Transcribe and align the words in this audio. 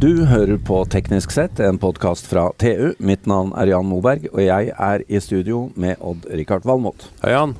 Du 0.00 0.24
hører 0.24 0.56
på 0.64 0.78
Teknisk 0.88 1.32
sett, 1.34 1.60
en 1.60 1.76
podkast 1.80 2.24
fra 2.30 2.46
TU. 2.60 2.94
Mitt 3.04 3.26
navn 3.28 3.50
er 3.58 3.68
Jan 3.74 3.84
Moberg, 3.88 4.28
og 4.32 4.40
jeg 4.40 4.70
er 4.72 5.02
i 5.12 5.20
studio 5.20 5.66
med 5.76 6.00
Odd-Rikard 6.00 6.64
Valmot. 6.68 7.04
Hei, 7.20 7.34
Jan. 7.34 7.52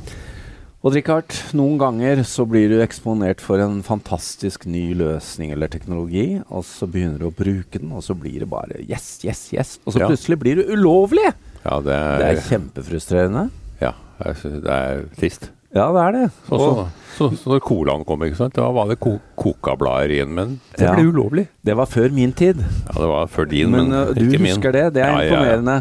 Odd-Rikard, 0.80 1.34
noen 1.58 1.76
ganger 1.82 2.22
så 2.24 2.46
blir 2.48 2.70
du 2.72 2.78
eksponert 2.80 3.42
for 3.44 3.60
en 3.60 3.82
fantastisk 3.84 4.64
ny 4.70 4.86
løsning 4.96 5.52
eller 5.52 5.68
teknologi, 5.68 6.40
og 6.48 6.64
så 6.64 6.88
begynner 6.88 7.20
du 7.20 7.28
å 7.28 7.34
bruke 7.36 7.76
den, 7.82 7.92
og 7.92 8.06
så 8.06 8.16
blir 8.16 8.40
det 8.40 8.48
bare 8.48 8.80
yes, 8.86 9.18
yes, 9.26 9.44
yes. 9.52 9.76
Og 9.84 9.92
så 9.92 10.00
Ja. 10.06 10.08
plutselig 10.08 10.40
blir 10.40 10.62
du 10.62 10.72
ulovlig! 10.72 11.34
Ja, 11.66 11.80
det 11.84 11.92
er, 11.92 12.18
Det 12.24 12.28
er 12.38 12.44
kjempefrustrerende. 12.48 13.50
ja, 13.82 13.92
det 14.24 14.64
er 14.64 15.04
trist. 15.20 15.50
Ja, 15.74 15.84
det 15.94 16.00
er 16.02 16.12
det. 16.16 16.22
Og 16.50 16.58
så, 16.60 16.70
så, 17.16 17.26
så 17.38 17.50
når 17.52 17.60
colaen 17.62 18.02
kom, 18.06 18.22
ikke 18.26 18.38
sant? 18.40 18.54
da 18.58 18.64
var 18.74 18.88
det 18.90 18.96
ko 18.98 19.12
kokablader 19.38 20.10
igjen, 20.16 20.32
men 20.34 20.56
det 20.74 20.82
Ja. 20.88 20.94
ble 20.96 21.04
ulovlig. 21.12 21.44
det 21.62 21.76
var 21.78 21.86
før 21.86 22.10
min 22.16 22.32
tid. 22.32 22.58
Ja, 22.58 22.94
det 22.96 23.06
var 23.12 23.26
før 23.30 23.46
din, 23.52 23.70
Men, 23.70 23.88
men, 23.88 24.08
uh, 24.08 24.10
du 24.14 24.24
ikke 24.24 24.40
min. 24.42 24.50
husker 24.56 24.72
det, 24.74 24.82
det 24.94 25.04
er 25.04 25.12
Ja, 25.12 25.20
ja, 25.20 25.22
ja. 25.22 25.30
imponerende. 25.30 25.76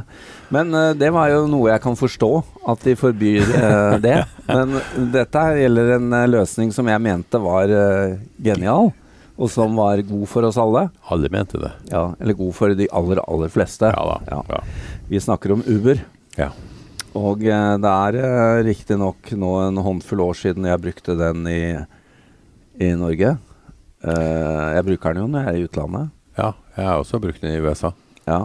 Men 0.54 0.74
uh, 0.78 0.94
det 0.94 1.10
var 1.16 1.30
jo 1.34 1.48
noe 1.50 1.72
jeg 1.72 1.82
kan 1.82 1.96
forstå, 1.98 2.30
at 2.70 2.86
de 2.86 2.96
forbyr 3.02 3.50
uh, 3.56 3.98
det. 4.08 4.18
Men 4.48 4.78
dette 5.14 5.46
gjelder 5.64 5.96
en 5.98 6.14
uh, 6.14 6.28
løsning 6.38 6.72
som 6.76 6.86
jeg 6.88 7.02
mente 7.02 7.42
var 7.42 7.74
genial, 8.38 8.92
og 9.40 9.50
som 9.50 9.74
var 9.80 10.02
god 10.06 10.28
for 10.30 10.44
oss 10.46 10.58
alle. 10.62 10.90
Alle 11.10 11.30
mente 11.34 11.58
det. 11.58 11.72
Ja, 11.90 12.12
eller 12.20 12.34
god 12.38 12.54
for 12.54 12.76
de 12.78 12.86
aller, 12.94 13.22
aller 13.26 13.50
fleste. 13.50 13.90
Ja 13.90 14.06
da. 14.06 14.20
Ja. 14.30 14.44
Ja. 14.54 14.62
Vi 15.10 15.18
snakker 15.24 15.54
om 15.58 15.64
Uber. 15.66 16.06
Ja. 16.38 16.52
Og 17.18 17.42
uh, 17.42 17.76
det 17.82 17.92
er 17.92 18.18
uh, 18.22 18.62
riktignok 18.68 19.32
nå 19.34 19.52
en 19.64 19.82
håndfull 19.86 20.22
år 20.28 20.38
siden 20.38 20.68
jeg 20.70 20.84
brukte 20.84 21.16
den 21.18 21.48
i, 21.50 21.62
i 22.86 22.92
Norge. 22.98 23.36
Uh, 24.06 24.68
jeg 24.76 24.86
bruker 24.92 25.16
den 25.16 25.26
jo 25.26 25.32
når 25.32 25.46
jeg 25.46 25.52
er 25.52 25.60
i 25.60 25.68
utlandet. 25.70 26.12
ja, 26.38 26.54
jeg 26.78 26.86
har 26.86 27.02
også 27.02 27.20
brukt 27.20 27.42
den 27.42 27.56
i 27.56 27.64
USA. 27.64 27.92
Ja. 28.28 28.44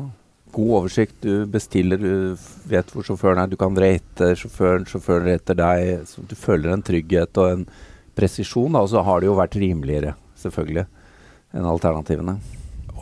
God 0.54 0.72
oversikt. 0.78 1.16
Du 1.20 1.46
bestiller, 1.50 1.98
du 1.98 2.36
vet 2.70 2.90
hvor 2.94 3.04
sjåføren 3.06 3.42
er. 3.42 3.50
Du 3.50 3.58
kan 3.60 3.76
rate 3.76 4.32
sjåføren, 4.38 4.86
sjåføren 4.88 5.28
rater 5.28 5.58
deg. 5.58 6.08
Så 6.08 6.24
du 6.24 6.34
føler 6.38 6.72
en 6.72 6.84
trygghet 6.84 7.42
og 7.42 7.50
en 7.50 7.64
presisjon. 8.16 8.78
Og 8.78 8.90
så 8.94 9.02
har 9.04 9.20
det 9.20 9.28
jo 9.28 9.38
vært 9.38 9.58
rimeligere, 9.60 10.14
selvfølgelig, 10.40 10.86
enn 11.54 11.70
alternativene. 11.70 12.38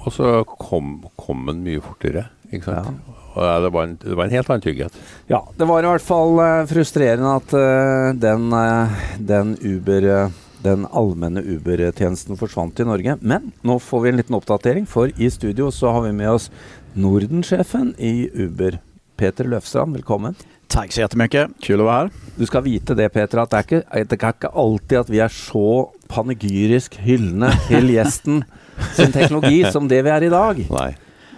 Og 0.03 0.11
så 0.11 0.31
kom, 0.49 0.97
kom 1.21 1.45
den 1.47 1.63
mye 1.67 1.83
fortere, 1.85 2.27
ikke 2.51 2.73
sant? 2.73 2.89
Ja. 3.07 3.22
Og 3.33 3.43
ja, 3.47 3.57
det, 3.65 3.73
var 3.73 3.89
en, 3.89 3.97
det 4.03 4.17
var 4.19 4.29
en 4.29 4.37
helt 4.37 4.51
annen 4.51 4.65
trygghet. 4.65 4.97
Ja, 5.33 5.41
det 5.57 5.69
var 5.69 5.83
i 5.83 5.91
hvert 5.91 6.05
fall 6.05 6.39
eh, 6.45 6.63
frustrerende 6.69 7.35
at 7.41 7.55
eh, 7.57 8.09
den, 8.21 8.49
eh, 8.53 9.03
den 9.33 9.55
Uber 9.61 10.09
eh, 10.09 10.41
den 10.63 10.87
allmenne 10.95 11.43
Uber-tjenesten 11.43 12.39
forsvant 12.39 12.81
i 12.81 12.87
Norge. 12.87 13.17
Men 13.21 13.51
nå 13.67 13.79
får 13.83 14.05
vi 14.05 14.13
en 14.13 14.21
liten 14.21 14.39
oppdatering, 14.39 14.87
for 14.87 15.11
i 15.17 15.31
studio 15.31 15.73
så 15.75 15.91
har 15.97 16.07
vi 16.07 16.15
med 16.15 16.31
oss 16.31 16.51
Nordensjefen 16.95 17.95
i 17.99 18.31
Uber. 18.35 18.79
Peter 19.19 19.49
Løfstrand, 19.49 19.97
velkommen. 19.99 20.37
Tack 20.73 20.93
så 20.93 21.01
jättemycket, 21.01 21.51
kul 21.61 21.81
att 21.81 21.85
vara 21.85 21.97
här. 21.97 22.11
Du 22.37 22.47
skal 22.47 22.63
vite 22.63 22.95
det, 22.95 23.09
Peter, 23.09 23.39
at 23.39 23.51
det 23.51 23.59
er 23.59 23.67
ikke, 23.67 23.81
det 24.09 24.17
er 24.23 24.33
ikke 24.33 24.53
alltid 24.57 24.99
at 25.03 25.11
vi 25.13 25.21
er 25.21 25.35
så 25.35 25.91
panegyrisk 26.09 26.97
hyllende 27.05 27.51
til 27.67 27.91
gjesten 27.93 28.45
sin 28.97 29.13
teknologi 29.13 29.67
som 29.73 29.89
det 29.89 30.01
vi 30.07 30.15
er 30.15 30.25
i 30.25 30.33
dag. 30.33 30.63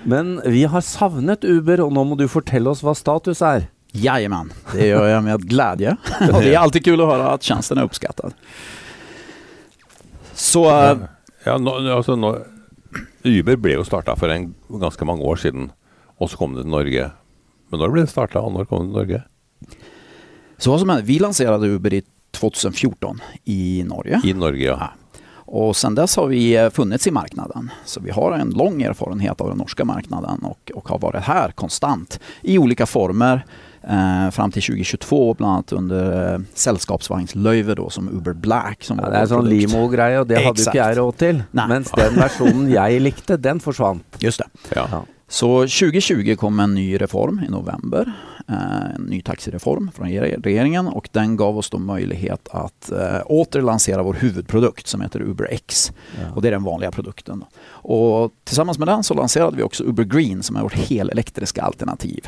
Men 0.04 0.40
vi 0.44 0.64
har 0.68 0.80
savnet 0.84 1.44
Uber, 1.44 1.80
og 1.80 1.92
nå 1.96 2.04
må 2.04 2.16
du 2.20 2.26
fortelle 2.28 2.68
oss 2.70 2.82
hva 2.84 2.92
status 2.96 3.40
er. 3.44 3.70
Jajamän, 3.94 4.52
det 4.72 4.86
gör 4.86 5.06
jag 5.06 5.24
med 5.24 5.48
glädje. 5.48 5.96
Och 6.32 6.40
det 6.40 6.54
är 6.54 6.58
alltid 6.58 6.84
kul 6.84 7.00
att 7.00 7.06
höra 7.06 7.28
att 7.28 7.42
tjänsten 7.42 7.78
är 7.78 7.82
uppskattad. 7.82 8.34
Så 10.34 10.64
eh, 10.66 10.98
Ja, 11.44 11.58
nå, 11.58 11.76
altså, 11.92 12.16
nå, 12.16 12.38
Uber 13.24 13.56
ble 13.60 13.76
jo 13.76 13.84
starta 13.84 14.16
for 14.16 14.32
en, 14.32 14.54
ganske 14.80 15.04
mange 15.04 15.24
år 15.28 15.36
siden, 15.42 15.68
og 16.16 16.30
så 16.32 16.40
kom 16.40 16.56
det 16.56 16.64
til 16.64 16.72
Norge. 16.72 17.10
Men 17.70 17.82
når 17.82 17.92
ble 17.92 18.04
det 18.06 18.12
starta, 18.12 18.40
og 18.40 18.56
når 18.56 18.68
kom 18.70 18.86
det 18.86 18.90
til 18.90 18.98
Norge? 18.98 19.22
Så 20.58 20.70
vad 20.70 20.80
som 20.80 20.88
hände, 20.88 21.04
vi 21.04 21.18
lanserade 21.18 21.68
Uber 21.68 21.94
i 21.94 22.02
2014 22.32 23.20
i 23.44 23.84
Norge. 23.86 24.20
I 24.24 24.32
Norge, 24.32 24.64
ja. 24.64 24.76
Ja. 24.80 25.03
Och 25.56 25.76
sen 25.76 25.94
dess 25.94 26.16
har 26.16 26.26
vi 26.26 26.56
eh, 26.56 26.70
funnits 26.70 27.06
i 27.06 27.10
marknaden. 27.10 27.70
Så 27.84 28.00
vi 28.00 28.10
har 28.10 28.32
en 28.32 28.50
lång 28.50 28.82
erfarenhet 28.82 29.40
av 29.40 29.48
den 29.48 29.58
norska 29.58 29.84
marknaden 29.84 30.38
och, 30.42 30.70
och 30.74 30.88
har 30.88 30.98
varit 30.98 31.22
här 31.22 31.50
konstant 31.50 32.20
i 32.42 32.58
olika 32.58 32.86
former 32.86 33.44
eh, 33.82 34.30
fram 34.30 34.50
till 34.50 34.62
2022, 34.62 35.34
bland 35.34 35.52
annat 35.52 35.72
under 35.72 36.34
eh, 36.34 36.40
sällskapsvagnslöjve 36.54 37.74
då 37.74 37.90
som 37.90 38.08
Uber 38.08 38.32
Black. 38.32 38.84
Som 38.84 38.98
Ja, 38.98 39.10
det 39.10 39.20
vår 39.20 39.26
sånn 39.26 39.40
produkt. 39.40 39.72
limo-greie, 39.72 40.20
og 40.20 40.26
det 40.26 40.40
Exakt. 40.42 40.74
ikke 40.74 40.78
jeg 40.88 40.98
råd 40.98 41.16
til. 41.22 41.42
Nei. 41.50 41.68
Mens 41.68 41.90
den 41.90 42.18
versjonen 42.18 42.70
jeg 42.74 43.00
likte, 43.00 43.36
den 43.36 43.60
forsvant. 43.60 44.18
Just 44.18 44.42
det. 44.42 44.74
ja. 44.74 45.04
Ja. 45.26 45.32
Så 45.32 45.60
2020 45.60 46.36
kom 46.38 46.60
en 46.60 46.74
ny 46.74 47.00
reform 47.00 47.40
i 47.48 47.50
november. 47.50 48.12
Eh, 48.48 48.94
en 48.94 49.02
ny 49.02 49.22
taxireform 49.22 49.90
från 49.94 50.08
re- 50.08 50.42
regeringen 50.42 50.86
och 50.88 51.08
den 51.12 51.36
gav 51.36 51.58
oss 51.58 51.70
då 51.70 51.78
möjlighet 51.78 52.48
att 52.50 52.92
eh, 52.92 53.20
åter 53.26 53.62
lansera 53.62 54.02
vår 54.02 54.14
huvudprodukt 54.14 54.86
som 54.86 55.00
heter 55.00 55.22
Uber 55.22 55.48
X. 55.50 55.92
Och 56.34 56.42
det 56.42 56.48
är 56.48 56.52
den 56.52 56.62
vanliga 56.62 56.90
produkten. 56.90 57.44
Och 57.66 58.32
tillsammans 58.44 58.78
med 58.78 58.88
den 58.88 59.02
så 59.02 59.14
lanserade 59.14 59.56
vi 59.56 59.62
också 59.62 59.84
Uber 59.84 60.04
Green 60.04 60.42
som 60.42 60.56
är 60.56 60.62
vårt 60.62 60.74
helelektriska 60.74 61.62
alternativ. 61.62 62.26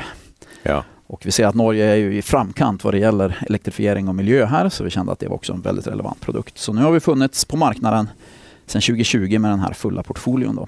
ja. 0.63 0.83
Och 1.09 1.25
vi 1.25 1.31
ser 1.31 1.45
att 1.47 1.55
Norge 1.55 1.85
är 1.85 1.95
ju 1.95 2.17
i 2.17 2.21
framkant 2.21 2.83
vad 2.83 2.93
det 2.93 2.97
gäller 2.99 3.37
elektrifiering 3.47 4.07
och 4.07 4.15
miljö 4.15 4.45
här 4.45 4.69
så 4.69 4.83
vi 4.83 4.89
kände 4.89 5.11
att 5.11 5.19
det 5.19 5.27
var 5.27 5.35
också 5.35 5.53
en 5.53 5.61
väldigt 5.61 5.87
relevant 5.87 6.21
produkt. 6.21 6.57
Så 6.57 6.73
nu 6.73 6.81
har 6.81 6.91
vi 6.91 6.99
funnits 6.99 7.45
på 7.45 7.57
marknaden 7.57 8.09
sedan 8.65 8.81
2020 8.81 9.39
med 9.39 9.51
den 9.51 9.59
här 9.59 9.73
fulla 9.73 10.03
portföljen 10.03 10.55
då. 10.55 10.67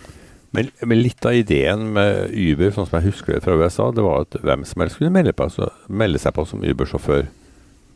Men, 0.51 0.69
men 0.81 1.01
litt 1.01 1.25
av 1.25 1.33
ideen 1.37 1.91
med 1.93 2.31
Uber, 2.33 2.71
sånn 2.73 2.87
som 2.89 2.97
jeg 2.99 3.11
husker 3.11 3.33
det 3.37 3.43
fra 3.45 3.53
USA, 3.59 3.91
det 3.93 4.01
var 4.01 4.21
at 4.25 4.37
hvem 4.41 4.63
som 4.65 4.81
helst 4.81 4.97
kunne 4.97 5.11
melde, 5.13 5.33
på, 5.33 5.45
altså, 5.45 5.67
melde 5.87 6.17
seg 6.19 6.33
på 6.33 6.45
som 6.49 6.63
Uber-sjåfør. 6.65 7.27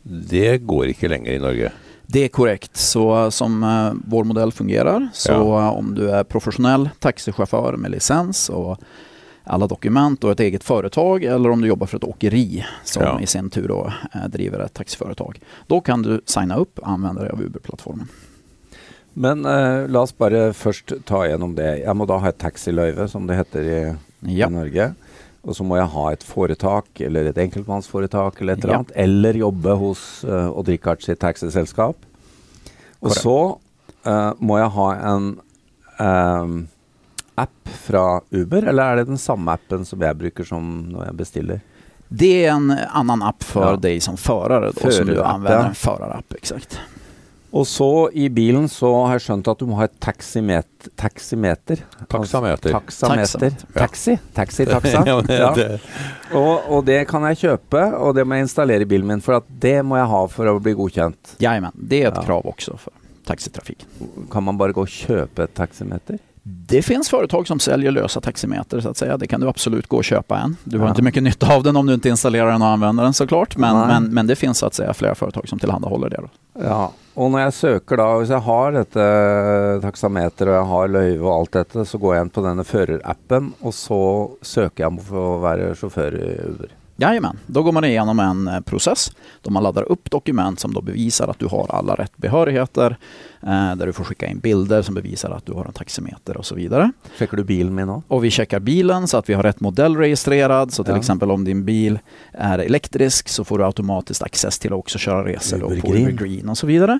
Det 0.04 0.58
går 0.62 0.92
ikke 0.92 1.08
lenger 1.10 1.32
i 1.34 1.38
Norge. 1.42 1.72
Det 2.06 2.24
är 2.24 2.28
korrekt. 2.28 2.76
Så 2.76 3.30
som 3.30 3.62
eh, 3.62 3.92
vår 4.06 4.24
modell 4.24 4.52
fungerar, 4.52 5.08
så 5.12 5.32
Ja. 5.32 5.62
eh, 5.66 5.78
om 5.78 5.94
du 5.94 6.10
är 6.10 6.24
professionell 6.24 6.90
taxichaufför 6.98 7.76
med 7.76 7.90
licens 7.90 8.48
och 8.48 8.78
alla 9.44 9.66
dokument 9.66 10.24
och 10.24 10.30
ett 10.32 10.40
eget 10.40 10.64
företag 10.64 11.24
eller 11.24 11.50
om 11.50 11.60
du 11.60 11.68
jobbar 11.68 11.86
för 11.86 11.96
ett 11.96 12.04
åkeri 12.04 12.64
som 12.84 13.02
Ja. 13.02 13.20
i 13.20 13.26
sin 13.26 13.50
tur 13.50 13.68
då, 13.68 13.92
eh, 14.14 14.28
driver 14.28 14.60
ett 14.60 14.74
taxiföretag. 14.74 15.40
Då 15.66 15.80
kan 15.80 16.02
du 16.02 16.20
signa 16.26 16.56
upp 16.56 16.78
och 16.78 16.88
använda 16.88 17.22
dig 17.22 17.30
av 17.30 17.42
Uber-plattformen. 17.42 18.08
Men 19.14 19.44
eh, 19.46 19.86
la 19.88 20.00
oss 20.02 20.12
bare 20.18 20.52
først 20.52 20.92
ta 21.06 21.24
gjennom 21.28 21.54
det. 21.54 21.68
Jeg 21.84 21.94
må 21.96 22.06
da 22.10 22.16
ha 22.18 22.28
et 22.32 22.38
taxiløyve, 22.42 23.08
som 23.08 23.26
det 23.30 23.36
heter 23.38 23.62
i, 23.62 23.80
Ja. 24.34 24.48
i 24.48 24.50
Norge. 24.52 24.94
Og 25.44 25.54
så 25.54 25.62
må 25.66 25.76
jeg 25.76 25.90
ha 25.92 26.04
et 26.12 26.22
foretak, 26.24 26.88
eller 27.04 27.26
et 27.30 27.36
enkeltmannsforetak, 27.38 28.40
eller 28.40 28.52
et 28.56 28.64
eller 28.64 28.72
Ja. 28.74 28.78
annet. 28.80 28.92
Eller 28.96 29.32
jobbe 29.34 29.74
hos 29.76 30.24
uh, 30.24 30.48
Odd-Rikard 30.56 31.02
sitt 31.04 31.20
taxiselskap. 31.20 31.96
Og 33.02 33.10
Korrekt. 33.10 33.20
så 33.22 33.58
eh, 34.06 34.32
må 34.40 34.56
jeg 34.58 34.70
ha 34.72 34.86
en 35.12 35.26
ehm, 36.00 36.54
app 37.36 37.68
fra 37.84 38.20
Uber, 38.32 38.64
eller 38.70 38.82
er 38.82 38.96
det 38.96 39.06
den 39.10 39.18
samme 39.20 39.52
appen 39.52 39.84
som 39.84 40.00
jeg 40.00 40.16
bruker 40.16 40.44
som 40.48 40.64
når 40.90 41.04
jeg 41.10 41.16
bestiller? 41.16 41.60
Det 42.08 42.44
är 42.46 42.50
en 42.52 42.70
annan 42.70 43.22
app 43.22 43.42
för 43.42 43.70
Ja. 43.70 43.76
dig 43.76 44.00
som 44.00 44.16
förare 44.16 44.70
då, 44.74 44.80
som 44.90 45.06
du 45.06 45.14
Förarapp, 45.14 45.34
använder. 45.34 45.58
ja. 45.60 45.66
En 45.68 45.74
förarapp, 45.74 46.32
exakt. 46.34 46.78
Og 47.54 47.66
så 47.70 47.86
i 48.18 48.24
bilen 48.34 48.64
så 48.68 48.88
har 49.06 49.12
jeg 49.14 49.22
skjønt 49.28 49.48
at 49.52 49.60
du 49.60 49.68
må 49.70 49.76
ha 49.78 49.84
et 49.86 49.94
taximet 50.02 50.66
taximeter. 50.98 51.84
Taksameter. 52.10 52.72
Taksameter, 52.74 53.20
Altså, 53.22 53.70
Taxi. 53.76 54.16
Taxi-taksa. 54.34 55.04
Ja, 55.08 55.20
men 55.20 55.30
Ja. 55.30 55.52
det, 55.54 55.80
Og, 56.34 56.66
og 56.68 56.84
det 56.88 57.04
kan 57.08 57.22
jeg 57.30 57.38
kjøpe, 57.44 57.84
og 57.94 58.14
det 58.18 58.26
må 58.26 58.34
jeg 58.40 58.48
installere 58.48 58.82
i 58.82 58.90
bilen 58.90 59.06
min, 59.06 59.20
for 59.22 59.36
at 59.38 59.46
det 59.48 59.76
må 59.86 59.96
jeg 60.00 60.10
ha 60.10 60.24
for 60.26 60.50
å 60.50 60.58
bli 60.60 60.74
godkjent. 60.74 61.36
Jajamän, 61.38 61.72
det 61.74 62.02
är 62.02 62.08
ett 62.08 62.14
Ja. 62.16 62.22
krav 62.26 62.46
också 62.46 62.76
för 62.76 62.92
taxitrafik. 63.26 63.86
Kan 64.32 64.42
man 64.44 64.58
bare 64.58 64.72
gå 64.72 64.82
og 64.82 64.88
kjøpe 64.88 65.44
et 65.44 65.54
taximeter? 65.54 66.18
Det 66.46 66.82
finns 66.82 67.08
företag 67.10 67.46
som 67.46 67.58
säljer 67.60 67.90
lösa 67.90 68.20
taximeter 68.20 68.80
så 68.80 68.88
att 68.88 68.96
säga. 68.96 69.16
Det 69.16 69.26
kan 69.26 69.40
du 69.40 69.48
absolut 69.48 69.86
gå 69.86 69.96
och 69.96 70.04
köpa 70.04 70.38
en. 70.38 70.56
Du 70.64 70.78
har 70.78 70.86
Ja. 70.86 70.90
inte 70.90 71.02
mycket 71.02 71.22
nytta 71.22 71.54
av 71.54 71.62
den 71.62 71.76
om 71.76 71.86
du 71.86 71.94
inte 71.94 72.08
installerar 72.08 72.50
den 72.52 72.62
och 72.62 72.68
använder 72.68 73.04
den 73.04 73.12
såklart. 73.14 73.56
Men, 73.56 73.76
Nej. 73.76 73.86
men, 73.88 74.04
men 74.14 74.26
det 74.26 74.36
finns 74.36 74.58
så 74.58 74.66
att 74.66 74.74
säga 74.74 74.94
flera 74.94 75.14
företag 75.14 75.48
som 75.48 75.58
tillhandahåller 75.58 76.08
det. 76.10 76.16
Då. 76.20 76.28
Ja. 76.64 76.92
Og 77.16 77.30
når 77.30 77.40
jeg 77.44 77.52
søker 77.54 77.96
da, 77.96 78.06
hvis 78.18 78.30
jeg 78.34 78.42
har 78.42 78.72
dette 78.74 79.02
taksameter 79.82 80.48
og 80.50 80.54
jeg 80.56 80.66
har 80.70 80.88
løyve 80.90 81.22
og 81.28 81.34
alt 81.38 81.52
dette, 81.52 81.84
så 81.86 81.98
går 82.02 82.14
jeg 82.16 82.24
inn 82.26 82.30
på 82.34 82.42
denne 82.42 82.64
førerappen, 82.66 83.52
og 83.62 83.72
så 83.76 84.00
søker 84.42 84.82
jeg 84.84 84.90
om 84.90 84.98
å 84.98 85.04
få 85.08 85.26
være 85.44 85.68
sjåfør 85.78 86.16
i 86.18 86.32
Uber. 86.48 86.72
Jajamän, 86.96 87.38
då 87.46 87.62
går 87.62 87.72
man 87.72 87.84
igenom 87.84 88.20
en 88.20 88.48
eh, 88.48 88.60
process 88.60 89.12
då 89.42 89.50
man 89.50 89.62
laddar 89.62 89.82
upp 89.92 90.10
dokument 90.10 90.60
som 90.60 90.72
då 90.74 90.80
bevisar 90.80 91.28
att 91.28 91.38
du 91.38 91.46
har 91.46 91.66
alla 91.70 91.94
rätt 91.94 92.16
behörigheter. 92.16 92.96
Eh, 93.42 93.76
där 93.76 93.86
du 93.86 93.92
får 93.92 94.04
skicka 94.04 94.26
in 94.26 94.38
bilder 94.38 94.82
som 94.82 94.94
bevisar 94.94 95.30
att 95.30 95.46
du 95.46 95.52
har 95.52 95.64
en 95.64 95.72
taximeter 95.72 96.36
och 96.36 96.46
så 96.46 96.54
vidare. 96.54 96.92
Sjekker 97.18 97.36
du 97.36 97.44
bilen 97.44 97.74
min 97.74 97.86
nå? 97.86 98.02
Och 98.08 98.24
vi 98.24 98.30
checkar 98.30 98.60
bilen 98.60 99.08
så 99.08 99.16
att 99.16 99.28
vi 99.28 99.34
har 99.34 99.42
rätt 99.42 99.60
modell 99.60 99.96
registrerad. 99.96 100.72
Så 100.72 100.84
till 100.84 100.92
Ja. 100.92 100.98
exempel 100.98 101.30
om 101.30 101.44
din 101.44 101.64
bil 101.64 101.98
är 102.32 102.58
elektrisk 102.58 103.28
så 103.28 103.44
får 103.44 103.58
du 103.58 103.64
automatiskt 103.64 104.22
access 104.22 104.58
till 104.58 104.72
att 104.72 104.78
också 104.78 104.98
köra 104.98 105.24
resor 105.24 105.58
då 105.58 105.66
Uber 105.66 105.80
på 105.80 105.90
Green. 105.90 106.08
Uber 106.08 106.24
Green 106.24 106.48
och 106.48 106.58
så 106.58 106.66
vidare. 106.66 106.98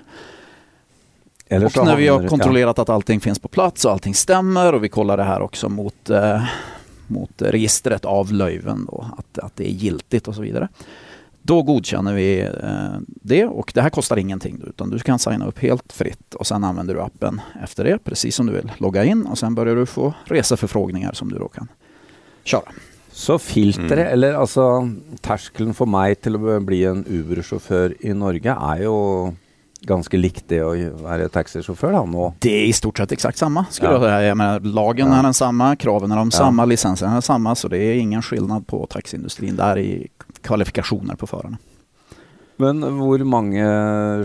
Eller 1.49 1.65
Och 1.79 1.85
när 1.85 1.95
vi 1.95 2.07
har 2.07 2.27
kontrollerat 2.27 2.79
att 2.79 2.89
allting 2.89 3.19
finns 3.19 3.39
på 3.39 3.47
plats 3.47 3.85
och 3.85 3.91
allting 3.91 4.15
stämmer 4.15 4.73
och 4.73 4.83
vi 4.83 4.89
kollar 4.89 5.17
det 5.17 5.23
här 5.23 5.41
också 5.41 5.69
mot, 5.69 6.09
eh, 6.09 6.43
mot 7.09 7.41
registret 7.41 8.05
av 8.05 8.33
löjven 8.33 8.85
då, 8.91 9.05
att, 9.17 9.39
att 9.39 9.55
det 9.55 9.67
är 9.69 9.71
giltigt 9.73 10.27
och 10.27 10.35
så 10.35 10.41
vidare. 10.41 10.67
Då 11.41 11.61
godkänner 11.61 12.13
vi 12.13 12.39
eh, 12.41 12.99
det 13.07 13.45
och 13.45 13.71
det 13.75 13.81
här 13.81 13.89
kostar 13.89 14.17
ingenting 14.17 14.61
utan 14.67 14.89
du 14.89 14.99
kan 14.99 15.19
signa 15.19 15.47
upp 15.47 15.59
helt 15.59 15.93
fritt 15.93 16.33
och 16.35 16.47
sen 16.47 16.63
använder 16.63 16.93
du 16.93 17.01
appen 17.01 17.41
efter 17.63 17.83
det 17.83 17.97
precis 18.03 18.35
som 18.35 18.45
du 18.45 18.53
vill. 18.53 18.71
Logga 18.77 19.03
in 19.03 19.25
och 19.25 19.37
sen 19.37 19.55
börjar 19.55 19.75
du 19.75 19.85
få 19.85 20.13
reseförfrågningar 20.25 21.13
som 21.13 21.29
du 21.31 21.37
då 21.37 21.47
kan 21.47 21.67
köra. 22.43 22.71
Så 23.11 23.39
filtret, 23.39 23.91
Mm. 23.91 24.07
eller 24.13 24.33
altså 24.33 24.89
terskelen 25.21 25.73
for 25.73 25.85
meg 25.87 26.17
til 26.21 26.35
å 26.35 26.59
bli 26.59 26.83
en 26.83 27.05
Uber-sjåfør 27.07 27.93
i 27.99 28.11
Norge, 28.13 28.51
er 28.51 28.81
jo 28.83 29.35
ganske 29.81 30.17
likt 30.17 30.47
det 30.47 30.61
å 30.63 30.71
være 31.03 31.27
taxisjåfør 31.29 31.91
da, 31.91 32.03
nå. 32.05 32.33
Det 32.39 32.49
är 32.51 32.65
i 32.67 32.73
stort 32.73 32.97
sett 32.97 33.11
exakt 33.11 33.37
samma. 33.37 33.65
Skulle 33.69 33.91
Ja. 33.91 33.93
jag 33.93 34.01
säga. 34.03 34.21
Jag 34.27 34.37
menar, 34.37 34.59
lagen 34.59 35.07
Ja. 35.07 35.19
är 35.19 35.23
densamma, 35.23 35.75
kraven 35.75 36.11
är 36.11 36.15
de 36.15 36.27
Ja. 36.33 36.37
samma, 36.37 36.65
licensen 36.65 37.09
är 37.09 37.13
densamma 37.13 37.55
så 37.55 37.67
det 37.67 37.77
är 37.77 37.93
ingen 37.97 38.21
skillnad 38.21 38.67
på 38.67 38.85
taxiindustrin 38.87 39.55
där 39.55 39.77
i 39.77 40.07
kvalifikationer 40.41 41.15
på 41.15 41.27
förarna. 41.27 41.57
Men 42.57 42.81
hvor 42.83 43.19
mange 43.23 43.63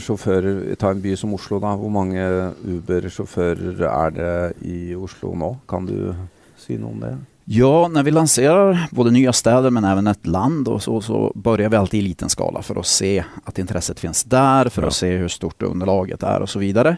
sjåfører, 0.01 0.75
ta 0.79 0.91
en 0.91 1.01
by 1.03 1.17
som 1.17 1.35
Oslo 1.35 1.59
da, 1.59 1.73
hvor 1.77 1.91
mange 1.91 2.53
Uber-sjåfører 2.65 3.81
er 3.83 4.11
det 4.11 4.53
i 4.63 4.95
Oslo 4.95 5.35
nå? 5.35 5.57
Kan 5.69 5.87
du 5.87 6.15
si 6.57 6.77
noe 6.79 6.93
om 6.93 7.01
det? 7.01 7.17
Ja, 7.53 7.89
när 7.89 8.03
vi 8.03 8.11
lanserar 8.11 8.87
både 8.91 9.11
nya 9.11 9.33
städer 9.33 9.71
men 9.71 9.85
även 9.85 10.07
ett 10.07 10.27
land 10.27 10.69
och 10.69 10.83
så, 10.83 11.01
så 11.01 11.33
börjar 11.35 11.69
vi 11.69 11.77
alltid 11.77 12.01
i 12.01 12.03
liten 12.03 12.29
skala 12.29 12.63
för 12.63 12.81
att 12.81 12.87
se 12.87 13.25
att 13.45 13.59
intresset 13.59 14.01
finns 14.01 14.25
där, 14.25 14.69
för 14.69 14.83
Ja. 14.83 14.89
att 14.89 14.95
se 14.95 15.17
hur 15.17 15.29
stort 15.29 15.63
underlaget 15.63 16.23
är 16.23 16.41
och 16.43 16.49
så 16.49 16.59
vidare. 16.59 16.97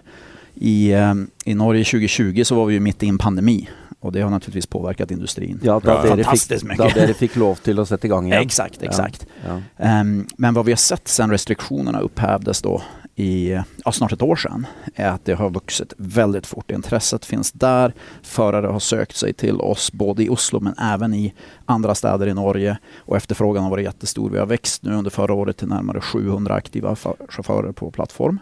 I, 0.54 0.93
eh, 0.93 1.14
I 1.44 1.54
Norge 1.54 1.84
2020 1.84 2.43
så 2.44 2.54
var 2.54 2.66
vi 2.66 2.75
ju 2.75 2.81
mitt 2.81 3.02
i 3.02 3.08
en 3.08 3.19
pandemi 3.19 3.69
och 4.00 4.12
det 4.12 4.20
har 4.20 4.31
naturligtvis 4.31 4.66
påverkat 4.66 5.10
industrin. 5.10 5.60
Ja, 5.62 5.81
Ja. 5.84 6.02
dere, 6.02 6.08
Fantastisk 6.25 6.69
fikk, 6.69 6.78
da 6.78 6.84
mycket. 6.84 7.00
dere 7.02 7.14
fikk 7.14 7.37
lov 7.37 7.55
til 7.55 7.81
å 7.81 7.84
sette 7.87 8.06
i 8.06 8.10
gang 8.10 8.26
igjen? 8.26 8.43
Exakt, 8.43 8.82
exakt. 8.82 9.26
Ja. 9.46 9.60
Ehm, 9.78 10.26
Men 10.37 10.55
vad 10.55 10.64
vi 10.64 10.72
har 10.72 10.76
sett 10.76 11.08
sedan 11.08 11.31
restriktionerna 11.31 12.00
upphävdes 12.00 12.62
då 12.62 12.82
i 13.17 13.59
ja, 13.85 13.93
snart 13.93 14.12
ett 14.12 14.23
år 14.23 14.37
sedan 14.37 14.67
är 14.94 15.09
att 15.09 15.25
det 15.25 15.32
har 15.35 15.50
vuxit 15.50 15.93
väldigt 15.97 16.47
fort. 16.47 16.70
Intresset 16.70 17.25
finns 17.25 17.53
där. 17.53 17.94
Förare 18.23 18.67
har 18.67 18.79
sökt 18.81 19.17
sig 19.17 19.32
till 19.32 19.61
oss 19.61 19.93
både 19.93 20.25
i 20.25 20.29
Oslo 20.29 20.61
men 20.61 20.75
även 20.79 21.14
i 21.14 21.35
andra 21.64 21.94
städer 21.94 22.26
i 22.26 22.35
Norge 22.35 22.79
och 22.99 23.17
efterfrågan 23.17 23.62
har 23.62 23.70
varit 23.70 23.85
jättestor. 23.85 24.31
Vi 24.31 24.38
har 24.38 24.47
växt 24.47 24.82
nu 24.82 24.94
under 24.94 25.11
förra 25.11 25.35
året 25.35 25.56
till 25.56 25.69
närmare 25.69 26.00
700 26.00 26.55
aktiva 26.55 26.97
chaufförer 27.29 27.73
på 27.73 27.91
plattform. 27.91 28.38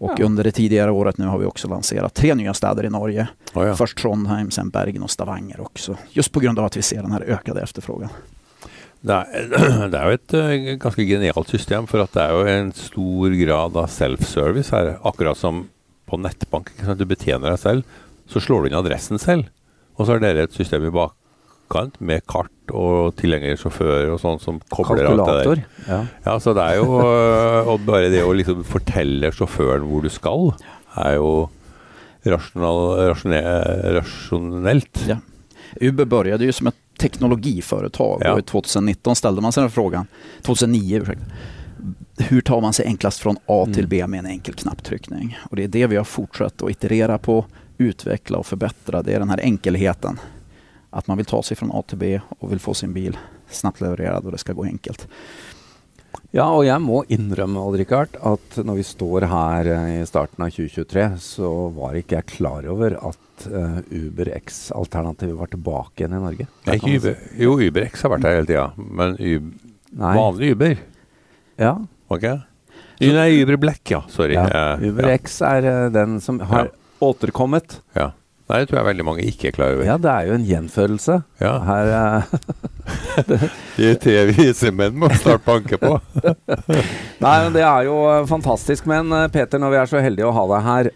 Och 0.00 0.12
Ja. 0.18 0.24
under 0.24 0.44
det 0.44 0.50
tidigare 0.52 0.90
året 0.90 1.18
nu 1.18 1.26
har 1.26 1.38
vi 1.38 1.46
också 1.46 1.68
lanserat 1.68 2.14
tre 2.14 2.34
nya 2.34 2.54
städer 2.54 2.84
i 2.84 2.90
Norge. 2.90 3.28
Å, 3.54 3.64
ja. 3.66 3.74
Först 3.76 3.98
Trondheim, 3.98 4.50
sen 4.50 4.70
Bergen 4.70 5.02
och 5.02 5.10
Stavanger 5.10 5.60
också. 5.60 5.96
Just 6.10 6.32
på 6.32 6.40
grund 6.40 6.58
av 6.58 6.64
att 6.64 6.76
vi 6.76 6.82
ser 6.82 7.02
den 7.02 7.12
här 7.12 7.20
ökade 7.20 7.60
efterfrågan. 7.62 8.08
Det 9.08 9.14
er, 9.14 9.88
det 9.92 9.94
er 9.94 10.08
jo 10.10 10.16
et 10.16 10.32
eh, 10.34 10.72
ganske 10.82 11.04
genialt 11.06 11.52
system, 11.52 11.86
for 11.86 12.02
at 12.02 12.10
det 12.16 12.22
er 12.24 12.32
jo 12.34 12.48
en 12.50 12.72
stor 12.74 13.34
grad 13.38 13.76
av 13.78 13.86
self-service 13.94 14.72
her. 14.74 14.96
Akkurat 15.06 15.38
som 15.38 15.68
på 16.10 16.18
nettbank. 16.18 16.72
Sant? 16.82 16.98
Du 16.98 17.06
betjener 17.06 17.52
deg 17.52 17.60
selv, 17.62 18.00
så 18.28 18.42
slår 18.42 18.64
du 18.66 18.70
inn 18.72 18.78
adressen 18.80 19.20
selv. 19.22 19.46
Og 19.98 20.06
så 20.06 20.16
har 20.16 20.22
dere 20.24 20.48
et 20.48 20.56
system 20.56 20.88
i 20.88 20.90
bakkant 20.94 22.00
med 22.00 22.24
kart 22.30 22.50
og 22.74 23.14
tilgjengelige 23.20 23.60
sjåfører 23.62 24.10
og 24.14 24.18
sånn 24.22 24.42
som 24.42 24.58
kobler 24.72 25.06
alt 25.08 25.22
det 25.22 25.28
der. 25.28 25.44
Kalkulator. 25.46 25.62
Ja. 25.88 26.00
Ja, 26.26 26.34
så 26.42 26.52
det 26.58 26.64
er 26.66 26.80
jo 26.82 26.98
øh, 27.00 27.70
Og 27.72 27.86
bare 27.86 28.10
det 28.12 28.20
å 28.26 28.34
liksom 28.36 28.60
fortelle 28.68 29.30
sjåføren 29.34 29.86
hvor 29.88 30.04
du 30.04 30.10
skal, 30.12 30.50
er 31.06 31.16
jo 31.20 31.30
rasjonal, 32.28 32.82
rasjone- 33.12 33.44
rasjonellt. 34.00 35.04
Ja. 35.08 35.16
Uber 35.80 36.04
började 36.04 36.44
ju 36.44 36.52
som 36.52 36.66
ett 36.66 36.74
teknologiföretag 36.98 38.22
Ja. 38.24 38.32
och 38.32 38.46
2019 38.46 39.16
ställde 39.16 39.40
man 39.42 39.52
sig 39.52 39.60
den 39.60 39.70
frågan, 39.70 40.06
2009 40.42 41.00
ursäkta, 41.02 41.24
hur 42.18 42.40
tar 42.40 42.60
man 42.60 42.72
sig 42.72 42.86
enklast 42.86 43.18
från 43.20 43.36
A 43.46 43.64
till 43.64 43.78
Mm. 43.78 43.88
B 43.88 44.06
med 44.06 44.18
en 44.18 44.26
enkel 44.26 44.54
knapptryckning? 44.54 45.38
Och 45.50 45.56
det 45.56 45.64
är 45.64 45.68
det 45.68 45.86
vi 45.86 45.96
har 45.96 46.04
fortsatt 46.04 46.62
att 46.62 46.70
iterera 46.70 47.18
på, 47.18 47.44
utveckla 47.78 48.38
och 48.38 48.46
förbättra. 48.46 49.02
Det 49.02 49.12
är 49.12 49.18
den 49.18 49.30
här 49.30 49.40
enkelheten. 49.40 50.20
Att 50.90 51.06
man 51.06 51.16
vill 51.16 51.26
ta 51.26 51.42
sig 51.42 51.56
från 51.56 51.70
A 51.72 51.82
till 51.88 51.98
B 51.98 52.20
och 52.38 52.52
vill 52.52 52.58
få 52.60 52.74
sin 52.74 52.92
bil 52.92 53.16
snabbt 53.50 53.80
levererad 53.80 54.24
och 54.24 54.32
det 54.32 54.38
ska 54.38 54.52
gå 54.52 54.64
enkelt. 54.64 55.08
Ja, 56.36 56.44
og 56.52 56.66
jeg 56.66 56.76
må 56.84 56.98
innrømme 57.08 57.62
Odd-Rikard, 57.64 58.18
at 58.20 58.58
når 58.60 58.82
vi 58.82 58.84
står 58.84 59.24
her 59.30 59.70
eh, 59.72 59.86
i 60.02 60.08
starten 60.08 60.44
av 60.44 60.50
2023, 60.52 61.04
så 61.24 61.52
var 61.72 61.96
ikke 61.96 62.18
jeg 62.18 62.28
klar 62.34 62.66
over 62.68 62.98
at 63.00 63.46
eh, 63.48 63.78
Uber 63.96 64.28
X-alternativet 64.36 65.38
var 65.38 65.48
tilbake 65.54 66.02
igjen 66.04 66.18
i 66.18 66.20
Norge. 66.26 66.48
Nei, 66.68 66.76
Uber. 66.84 67.16
Jo, 67.40 67.54
UberX 67.64 68.04
har 68.04 68.12
vært 68.12 68.28
her 68.28 68.36
hele 68.42 68.50
tida, 68.50 68.66
men 68.76 69.16
Uber, 69.16 69.72
vanlig 70.20 70.52
Uber, 70.52 70.84
Ja, 71.58 71.72
det? 72.12 72.36
Nei, 73.08 73.28
Uber 73.40 73.56
Black, 73.64 73.82
ja. 73.88 74.02
Sorry. 74.12 74.36
ja. 74.36 74.44
Eh, 74.76 74.84
Uber 74.90 75.08
ja. 75.08 75.16
X 75.16 75.40
er 75.48 75.70
den 75.96 76.20
som 76.20 76.42
har 76.52 76.74
återkommet. 77.00 77.80
Ja. 77.96 78.10
Nei, 78.48 78.62
det 78.62 78.70
tror 78.70 78.78
jeg 78.78 78.86
veldig 78.86 79.04
mange 79.04 79.24
ikke 79.28 79.50
er 79.50 79.52
klar 79.52 79.74
over. 79.74 79.84
Ja, 79.84 79.98
det 80.00 80.08
er 80.08 80.28
jo 80.30 80.36
en 80.38 80.44
gjenfødelse. 80.48 81.18
Ja. 81.42 81.50
Her, 81.66 81.90
eh, 81.92 83.42
De 83.76 83.90
tre 84.00 84.22
vise 84.30 84.70
menn 84.72 84.94
må 84.96 85.10
snart 85.12 85.44
banke 85.44 85.76
på. 85.82 85.98
Nei, 87.24 87.34
men 87.44 87.52
Det 87.52 87.60
er 87.60 87.84
jo 87.90 87.98
eh, 88.08 88.24
fantastisk. 88.30 88.86
Men 88.88 89.12
eh, 89.12 89.26
Peter, 89.34 89.60
når 89.60 89.74
vi 89.74 89.80
er 89.82 89.90
så 89.90 90.00
heldige 90.00 90.30
å 90.30 90.32
ha 90.32 90.44
deg 90.54 90.64
her 90.64 90.88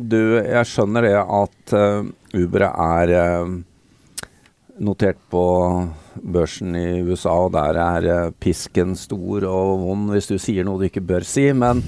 Du, 0.00 0.20
jeg 0.40 0.70
skjønner 0.70 1.04
det 1.04 1.16
at 1.20 1.74
Uber 2.38 2.64
er 2.70 3.12
notert 4.78 5.20
på 5.28 5.44
børsen 6.24 6.72
i 6.78 7.02
USA, 7.04 7.34
og 7.44 7.52
der 7.52 7.80
er 7.82 8.30
pisken 8.40 8.94
stor 8.96 9.44
og 9.50 9.82
vond 9.82 10.14
hvis 10.14 10.30
du 10.30 10.38
sier 10.40 10.64
noe 10.64 10.80
du 10.80 10.86
ikke 10.88 11.04
bør 11.04 11.26
si. 11.26 11.50
Men 11.52 11.84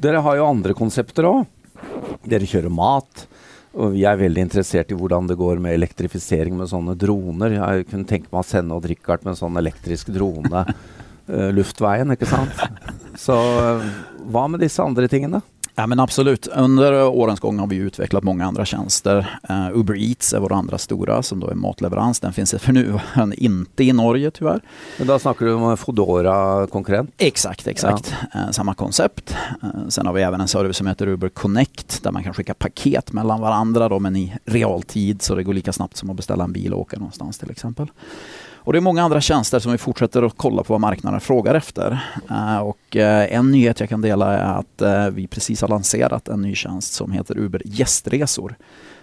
dere 0.00 0.24
har 0.24 0.40
jo 0.40 0.48
andre 0.48 0.72
konsepter 0.78 1.28
òg. 1.28 1.44
Dere 2.24 2.48
kjører 2.48 2.72
mat. 2.72 3.26
Og 3.72 3.94
jeg 3.96 4.08
er 4.10 4.20
veldig 4.20 4.42
interessert 4.44 4.90
i 4.92 4.96
hvordan 4.98 5.28
det 5.30 5.38
går 5.40 5.60
med 5.62 5.76
elektrifisering 5.78 6.56
med 6.58 6.68
sånne 6.68 6.96
droner. 6.98 7.56
Jeg 7.56 7.86
kunne 7.88 8.08
tenke 8.08 8.28
meg 8.28 8.42
å 8.42 8.48
sende 8.48 8.76
Odd 8.76 8.88
Rikard 8.90 9.24
med 9.24 9.32
en 9.32 9.40
sånn 9.40 9.56
elektrisk 9.60 10.12
drone 10.12 10.64
uh, 10.66 11.48
luftveien, 11.56 12.12
ikke 12.12 12.28
sant? 12.28 12.60
Så 13.20 13.36
uh, 13.36 13.86
hva 14.32 14.44
med 14.52 14.60
disse 14.64 14.84
andre 14.84 15.08
tingene? 15.08 15.40
Ja 15.74 15.86
men 15.86 16.00
absolut. 16.00 16.46
Under 16.46 17.04
årens 17.04 17.40
gång 17.40 17.58
har 17.58 17.66
vi 17.66 17.76
utvecklat 17.76 18.22
många 18.22 18.46
andra 18.46 18.64
tjänster. 18.64 19.38
Eh, 19.48 19.68
Uber 19.72 19.96
Eats 19.96 20.32
är 20.32 20.38
vår 20.40 20.52
andra 20.52 20.78
stora 20.78 21.22
som 21.22 21.40
då 21.40 21.48
är 21.50 21.54
matleverans. 21.54 22.20
Den 22.20 22.32
finns 22.32 22.54
för 22.58 22.72
nu 22.72 23.00
inte 23.36 23.84
i 23.84 23.92
Norge 23.92 24.30
tyvärr. 24.30 24.60
Men 24.98 25.06
Da 25.06 25.18
snakker 25.18 25.46
du 25.46 25.52
om 25.52 25.76
Fodora-konkurrent. 25.76 27.10
Exakt, 27.18 27.66
exakt. 27.66 28.14
Eh, 28.34 28.50
samma 28.50 28.74
koncept. 28.74 29.36
Eh, 29.62 29.68
sen 29.88 30.06
har 30.06 30.12
vi 30.12 30.22
även 30.22 30.40
en 30.40 30.48
service 30.48 30.76
som 30.76 30.86
heter 30.86 31.06
Uber 31.08 31.28
Connect 31.28 32.02
där 32.02 32.12
man 32.12 32.24
kan 32.24 32.34
skicka 32.34 32.54
paket 32.54 33.12
mellan 33.12 33.40
varandra 33.40 33.88
då, 33.88 33.98
men 33.98 34.16
i 34.16 34.34
realtid 34.44 35.22
så 35.22 35.34
det 35.34 35.42
går 35.42 35.54
lika 35.54 35.72
snabbt 35.72 35.96
som 35.96 36.10
att 36.10 36.16
beställa 36.16 36.44
en 36.44 36.52
bil 36.52 36.74
och 36.74 36.80
åka 36.80 36.98
någonstans 36.98 37.38
till 37.38 37.50
exempel. 37.50 37.86
Och 38.64 38.72
det 38.72 38.78
är 38.78 38.80
många 38.80 39.02
andra 39.02 39.20
tjänster 39.20 39.58
som 39.58 39.72
vi 39.72 39.78
fortsätter 39.78 40.22
att 40.22 40.32
kolla 40.36 40.62
på 40.62 40.72
vad 40.74 40.80
marknaden 40.80 41.20
frågar 41.20 41.54
efter. 41.54 41.98
Eh, 42.30 42.58
och 42.58 42.96
eh, 42.96 43.34
en 43.34 43.50
nyhet 43.50 43.80
jag 43.80 43.88
kan 43.88 44.00
dela 44.00 44.32
är 44.38 44.58
att 44.58 44.82
eh, 44.82 45.06
vi 45.06 45.26
precis 45.26 45.60
har 45.60 45.68
lanserat 45.68 46.28
en 46.28 46.42
ny 46.42 46.54
tjänst 46.54 46.92
som 46.92 47.12
heter 47.12 47.38
Uber 47.38 47.62
Gästresor. 47.64 48.54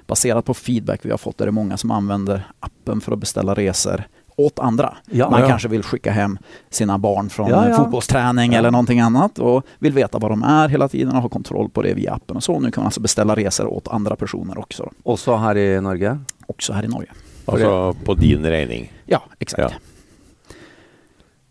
Baserat 0.08 0.46
på 0.46 0.54
feedback 0.54 1.00
vi 1.04 1.12
har 1.12 1.18
fått 1.18 1.42
är 1.42 1.46
det 1.46 1.52
många 1.52 1.78
som 1.78 1.92
använder 1.92 2.42
appen 2.60 3.02
för 3.02 3.12
att 3.12 3.20
beställa 3.20 3.54
resor 3.54 4.04
åt 4.36 4.60
andra. 4.60 4.98
Ja, 5.12 5.30
Man 5.30 5.42
ja. 5.42 5.48
kanske 5.48 5.68
vill 5.68 5.84
skicka 5.84 6.12
hem 6.12 6.38
sina 6.70 6.98
barn 6.98 7.30
från 7.30 7.50
Ja, 7.50 7.74
fotbollsträning 7.78 8.52
Ja. 8.52 8.60
eller 8.60 8.72
någonting 8.72 9.00
annat 9.00 9.40
och 9.40 9.66
vill 9.80 9.94
veta 9.94 10.20
var 10.20 10.30
de 10.30 10.44
är 10.44 10.70
hela 10.70 10.88
tiden 10.88 11.16
och 11.16 11.22
ha 11.22 11.30
kontroll 11.30 11.70
på 11.70 11.82
det 11.82 11.94
via 11.94 12.14
appen 12.14 12.36
och 12.36 12.44
så. 12.44 12.60
Nu 12.60 12.72
kan 12.72 12.82
man 12.82 12.86
alltså 12.86 13.02
beställa 13.02 13.36
resor 13.36 13.68
åt 13.68 13.88
andra 13.88 14.16
personer 14.16 14.60
också. 14.60 14.92
Også 15.04 15.36
her 15.38 15.58
i 15.58 15.82
Norge. 15.82 16.20
Också 16.48 16.74
här 16.74 16.84
i 16.84 16.88
Norge. 16.88 17.10
Altså 17.46 17.96
på 18.06 18.14
din 18.14 18.46
regning. 18.46 18.92
Ja, 19.10 19.24
exakt. 19.40 19.74
Ja. 19.74 20.56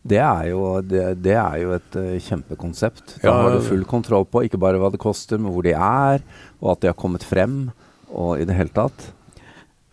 Det 0.09 0.19
er 0.23 0.47
jo, 0.53 0.61
det, 0.81 1.03
det 1.25 1.35
er 1.37 1.57
jo 1.61 1.73
et 1.77 1.97
eh, 2.01 2.15
kjempekonsept. 2.23 3.19
Da 3.23 3.33
har 3.43 3.57
du 3.59 3.65
full 3.67 3.83
kontroll 3.85 4.25
på 4.31 4.45
ikke 4.47 4.61
bare 4.63 4.79
hva 4.81 4.89
det 4.95 5.01
koster, 5.03 5.41
men 5.43 5.53
hvor 5.53 5.67
de 5.67 5.75
er, 5.77 6.23
og 6.63 6.71
at 6.73 6.81
de 6.85 6.89
har 6.93 6.97
kommet 6.97 7.27
frem, 7.27 7.67
og 8.09 8.39
i 8.41 8.47
det 8.49 8.57
hele 8.57 8.73
tatt. 8.73 9.13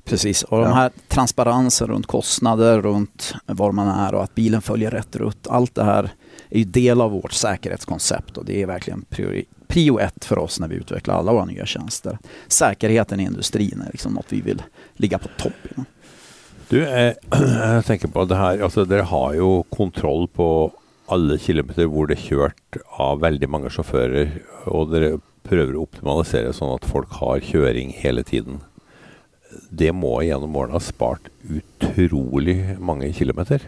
Precis, 0.06 0.44
och 0.44 0.60
Ja. 0.60 0.64
de 0.64 0.74
här 0.74 0.92
transparensen 1.08 1.88
runt 1.88 2.08
kostnader, 2.08 2.82
runt 2.82 3.34
var 3.46 3.72
man 3.72 3.88
är 3.88 4.14
och 4.14 4.24
att 4.24 4.36
bilen 4.36 4.62
följer 4.62 4.92
rätt 4.92 5.16
rutt. 5.16 5.48
Allt 5.48 5.76
det 5.76 5.84
här 5.84 6.10
är 6.50 6.58
ju 6.60 6.64
del 6.64 7.02
av 7.02 7.12
vårt 7.12 7.32
säkerhetskoncept 7.32 8.38
och 8.38 8.46
det 8.46 8.62
är 8.62 8.66
verkligen 8.68 9.02
priori, 9.10 9.46
prio 9.68 10.00
ett 10.00 10.26
för 10.26 10.38
oss 10.38 10.60
när 10.60 10.68
vi 10.68 10.76
utvecklar 10.76 11.16
alla 11.16 11.32
våra 11.34 11.46
nya 11.46 11.66
tjänster. 11.66 12.18
Säkerheten 12.48 13.20
i 13.20 13.24
industrin 13.24 13.84
är 13.88 13.92
liksom 13.92 14.14
något 14.14 14.26
vi 14.30 14.42
vill 14.42 14.64
ligga 14.94 15.18
på 15.18 15.28
topp 15.38 15.54
inom. 15.76 15.86
Du, 16.70 16.80
jeg, 16.82 17.14
jeg 17.32 17.86
tenker 17.86 18.10
på 18.10 18.26
det 18.26 18.40
her 18.40 18.64
Altså, 18.66 18.88
dere 18.90 19.06
har 19.10 19.36
jo 19.38 19.50
kontroll 19.74 20.26
på 20.34 20.50
alle 21.12 21.38
kilometer 21.38 21.86
hvor 21.92 22.10
det 22.10 22.18
er 22.18 22.26
kjørt 22.26 22.78
av 22.98 23.20
veldig 23.22 23.50
mange 23.54 23.70
sjåfører, 23.70 24.40
og 24.66 24.90
dere 24.90 25.20
prøver 25.46 25.76
å 25.76 25.84
optimalisere 25.86 26.54
sånn 26.58 26.74
at 26.74 26.88
folk 26.90 27.12
har 27.20 27.44
kjøring 27.46 27.92
hele 28.00 28.24
tiden. 28.26 28.64
Det 29.70 29.92
må 29.94 30.16
gjennom 30.26 30.58
årene 30.58 30.80
ha 30.80 30.82
spart 30.82 31.30
utrolig 31.46 32.58
mange 32.82 33.12
kilometer. 33.14 33.68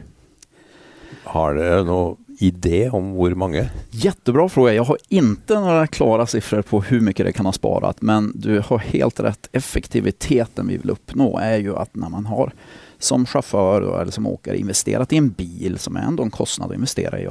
Har 1.29 1.59
dere 1.59 1.83
noe 1.85 2.15
idé 2.41 2.87
om 2.89 3.13
hur 3.19 3.35
många? 3.35 3.67
Jättebra 3.91 4.49
fråga. 4.49 4.73
Jag 4.73 4.83
har 4.83 4.97
inte 5.09 5.59
några 5.59 5.87
klara 5.87 6.25
siffror 6.25 6.61
på 6.61 6.81
hur 6.81 7.01
mycket 7.01 7.25
det 7.25 7.33
kan 7.33 7.45
ha 7.45 7.53
sparat, 7.53 8.01
men 8.01 8.31
du 8.35 8.59
har 8.59 8.77
helt 8.77 9.19
rätt. 9.19 9.49
Effektiviteten 9.51 10.67
vi 10.67 10.77
vill 10.77 10.89
uppnå 10.89 11.37
är 11.37 11.57
ju 11.57 11.75
att 11.75 11.95
när 11.95 12.09
man 12.09 12.25
har 12.25 12.51
som 12.99 13.25
chaufför 13.25 14.01
eller 14.01 14.11
som 14.11 14.27
åkare 14.27 14.57
investerat 14.57 15.13
i 15.13 15.17
en 15.17 15.29
bil 15.29 15.79
som 15.79 15.95
är 15.95 16.01
ändå 16.01 16.23
en 16.23 16.31
kostnad 16.31 16.69
att 16.69 16.75
investera 16.75 17.19
i. 17.19 17.29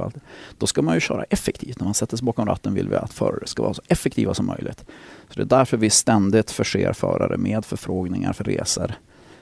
Då 0.57 0.67
ska 0.67 0.81
man 0.81 0.93
ju 0.93 0.99
köra 0.99 1.23
effektivt. 1.23 1.79
När 1.79 1.85
man 1.85 1.93
sätter 1.93 2.17
sig 2.17 2.25
bakom 2.25 2.45
ratten 2.45 2.73
vill 2.73 2.89
vi 2.89 2.95
att 2.95 3.13
förare 3.13 3.47
ska 3.47 3.63
vara 3.63 3.73
så 3.73 3.81
effektiva 3.87 4.33
som 4.33 4.45
möjligt. 4.45 4.85
Så 5.29 5.33
Det 5.35 5.41
är 5.41 5.45
därför 5.45 5.77
vi 5.77 5.89
ständigt 5.89 6.51
förser 6.51 6.93
förare 6.93 7.37
med 7.37 7.65
förfrågningar 7.65 8.33
för 8.33 8.43
resor. 8.43 8.93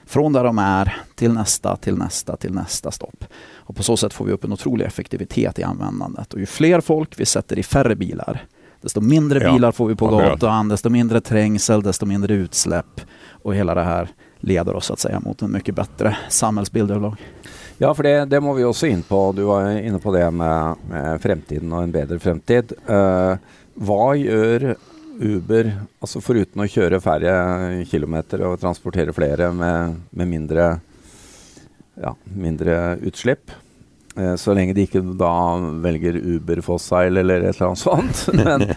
Från 0.06 0.32
där 0.32 0.44
de 0.44 0.58
är 0.58 0.96
till 1.14 1.32
nästa, 1.32 1.76
till 1.76 1.96
nästa, 1.96 2.36
till 2.36 2.52
nästa 2.52 2.90
stopp. 2.90 3.24
Och 3.54 3.76
på 3.76 3.82
så 3.82 3.96
sätt 3.96 4.14
får 4.14 4.24
vi 4.24 4.32
upp 4.32 4.44
en 4.44 4.52
otrolig 4.52 4.86
effektivitet 4.86 5.58
i 5.58 5.62
användandet. 5.62 6.34
Och 6.34 6.40
ju 6.40 6.46
fler 6.46 6.80
folk 6.80 7.20
vi 7.20 7.26
sätter 7.26 7.58
i 7.58 7.62
färre 7.62 7.96
bilar, 7.96 8.46
desto 8.80 9.00
mindre 9.00 9.40
ja, 9.42 9.52
bilar 9.52 9.72
får 9.72 9.86
vi 9.86 9.94
på 9.94 10.06
gatan, 10.06 10.68
desto 10.68 10.90
mindre 10.90 11.20
trängsel, 11.20 11.82
desto 11.82 12.06
mindre 12.06 12.34
utsläpp. 12.34 13.00
Och 13.30 13.54
hela 13.54 13.74
det 13.74 13.82
här 13.82 14.08
leder 14.46 14.76
oss 14.76 14.90
att 14.90 14.98
säga 14.98 15.20
mot 15.20 15.42
en 15.42 15.52
mycket 15.52 15.74
bättre 15.74 16.16
samhällsbild 16.28 16.90
överlag. 16.90 17.16
Ja, 17.78 17.94
för 17.94 18.02
det, 18.02 18.24
det 18.24 18.40
må 18.40 18.52
vi 18.52 18.64
också 18.64 18.86
in 18.86 19.02
på. 19.02 19.32
Du 19.36 19.42
var 19.42 19.70
inne 19.70 19.98
på 19.98 20.12
det 20.12 20.30
med, 20.30 20.74
med 20.90 21.22
framtiden 21.22 21.72
och 21.72 21.82
en 21.82 21.92
bättre 21.92 22.18
framtid. 22.18 22.72
Uh, 22.90 23.34
vad 23.74 24.16
gör 24.16 24.76
Uber, 25.20 25.80
alltså 25.98 26.20
förutom 26.20 26.62
att 26.62 26.70
köra 26.70 27.00
färre 27.00 27.84
kilometer 27.84 28.40
och 28.40 28.60
transportera 28.60 29.12
fler 29.12 29.50
med, 29.52 29.94
med 30.10 30.28
mindre, 30.28 30.80
ja, 31.94 32.16
mindre 32.24 32.98
utsläpp? 33.02 33.50
Uh, 34.18 34.36
så 34.36 34.54
länge 34.54 34.72
de 34.72 34.80
inte 34.80 35.00
då 35.00 35.58
väljer 35.72 36.16
Uber 36.16 36.60
Fossil 36.60 37.16
eller 37.16 37.40
ett 37.40 37.56
eller 37.56 37.66
annat 37.66 37.78
sånt. 37.78 38.28
Men, 38.44 38.74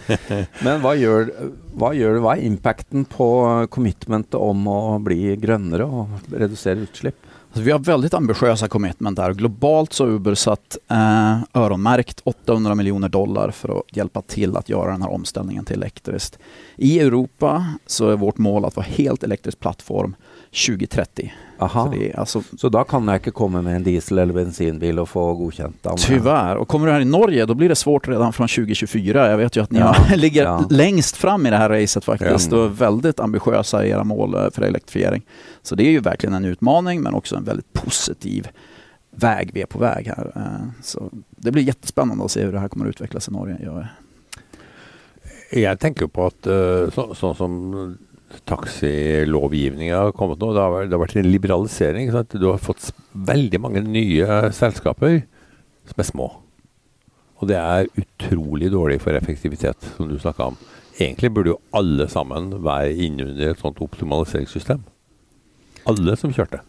men 0.62 0.82
vad, 0.82 0.96
gör, 0.96 1.32
vad 1.74 1.94
gör 1.94 2.14
vad 2.14 2.38
är 2.38 2.42
impacten 2.42 3.04
på 3.04 3.66
commitmentet 3.70 4.34
om 4.34 4.66
att 4.68 5.00
bli 5.00 5.36
grönare 5.36 5.84
och 5.84 6.08
reducera 6.30 6.74
utsläpp? 6.74 7.14
Alltså 7.50 7.62
vi 7.62 7.70
har 7.70 7.78
väldigt 7.78 8.14
ambitiösa 8.14 8.68
commitment 8.68 9.16
där. 9.16 9.34
Globalt 9.34 9.92
så 9.92 10.04
har 10.04 10.10
Uber 10.10 10.34
satt 10.34 10.78
eh, 10.90 11.38
öronmärkt 11.54 12.20
800 12.24 12.74
miljoner 12.74 13.08
dollar 13.08 13.50
för 13.50 13.78
att 13.78 13.96
hjälpa 13.96 14.22
till 14.22 14.56
att 14.56 14.68
göra 14.68 14.90
den 14.90 15.02
här 15.02 15.10
omställningen 15.10 15.64
till 15.64 15.76
elektriskt. 15.76 16.38
I 16.76 17.00
Europa 17.00 17.66
så 17.86 18.08
är 18.08 18.16
vårt 18.16 18.38
mål 18.38 18.64
att 18.64 18.76
vara 18.76 18.86
helt 18.86 19.22
elektrisk 19.22 19.58
plattform 19.58 20.14
2030. 20.66 21.32
Aha. 21.60 21.84
Så, 21.84 21.90
det, 21.98 22.14
alltså, 22.14 22.42
så 22.58 22.68
då 22.68 22.84
kan 22.84 23.08
jag 23.08 23.16
inte 23.16 23.30
komma 23.30 23.62
med 23.62 23.76
en 23.76 23.82
diesel 23.82 24.18
eller 24.18 24.34
bensinbil 24.34 24.98
och 24.98 25.08
få 25.08 25.34
godkänt? 25.34 25.86
Tyvärr. 25.96 26.56
Och 26.56 26.68
kommer 26.68 26.86
du 26.86 26.92
här 26.92 27.00
i 27.00 27.04
Norge 27.04 27.46
då 27.46 27.54
blir 27.54 27.68
det 27.68 27.76
svårt 27.76 28.08
redan 28.08 28.32
från 28.32 28.48
2024. 28.48 29.30
Jag 29.30 29.38
vet 29.38 29.56
ju 29.56 29.62
att 29.62 29.70
ni 29.70 29.78
ja. 29.78 29.96
ligger 30.16 30.44
ja. 30.44 30.64
längst 30.70 31.16
fram 31.16 31.46
i 31.46 31.50
det 31.50 31.56
här 31.56 31.68
racet 31.68 32.04
faktiskt 32.04 32.52
ja. 32.52 32.58
och 32.58 32.64
är 32.64 32.68
väldigt 32.68 33.20
ambitiösa 33.20 33.86
i 33.86 33.90
era 33.90 34.04
mål 34.04 34.34
eh, 34.34 34.50
för 34.50 34.62
elektrifiering. 34.62 35.22
Så 35.62 35.74
det 35.74 35.86
är 35.86 35.90
ju 35.90 36.00
verkligen 36.00 36.34
en 36.34 36.44
utmaning 36.44 37.02
men 37.02 37.14
också 37.14 37.36
en 37.36 37.44
väldigt 37.44 37.72
positiv 37.72 38.48
väg 39.10 39.50
vi 39.54 39.62
är 39.62 39.66
på 39.66 39.78
väg 39.78 40.06
här. 40.06 40.32
Eh, 40.36 40.82
så 40.82 41.10
det 41.30 41.50
blir 41.50 41.62
jättespännande 41.62 42.24
att 42.24 42.30
se 42.30 42.44
hur 42.44 42.52
det 42.52 42.58
här 42.58 42.68
kommer 42.68 42.86
att 42.86 42.90
utvecklas 42.90 43.28
i 43.28 43.32
Norge. 43.32 43.56
Jag, 43.62 43.86
jag 45.62 45.80
tänker 45.80 46.06
på 46.06 46.26
att 46.26 46.46
eh, 46.46 46.90
så, 46.90 47.14
så 47.14 47.34
som 47.34 47.98
taxilovgivningen 48.48 49.96
har 49.96 50.14
kommet 50.16 50.40
nå. 50.40 50.52
Det 50.54 50.62
har, 50.62 50.86
det 50.86 50.96
har 50.96 51.02
vært 51.02 51.16
en 51.20 51.30
liberalisering. 51.30 52.12
Sant? 52.14 52.36
Du 52.38 52.48
har 52.50 52.62
fått 52.62 52.90
veldig 53.12 53.60
mange 53.62 53.82
nye 53.86 54.52
selskaper 54.56 55.22
som 55.90 56.02
er 56.02 56.08
små. 56.08 56.28
Og 57.40 57.48
det 57.48 57.56
er 57.56 57.88
utrolig 57.98 58.68
dårlig 58.72 59.00
for 59.02 59.16
effektivitet, 59.16 59.92
som 59.96 60.10
du 60.10 60.18
snakka 60.20 60.50
om. 60.52 60.58
Egentlig 61.00 61.30
burde 61.32 61.54
jo 61.54 61.60
alle 61.76 62.06
sammen 62.12 62.52
være 62.64 62.92
innunder 63.06 63.54
et 63.54 63.62
sånt 63.62 63.80
optimaliseringssystem. 63.80 64.82
Alle 65.88 66.16
som 66.20 66.34
kjørte. 66.36 66.60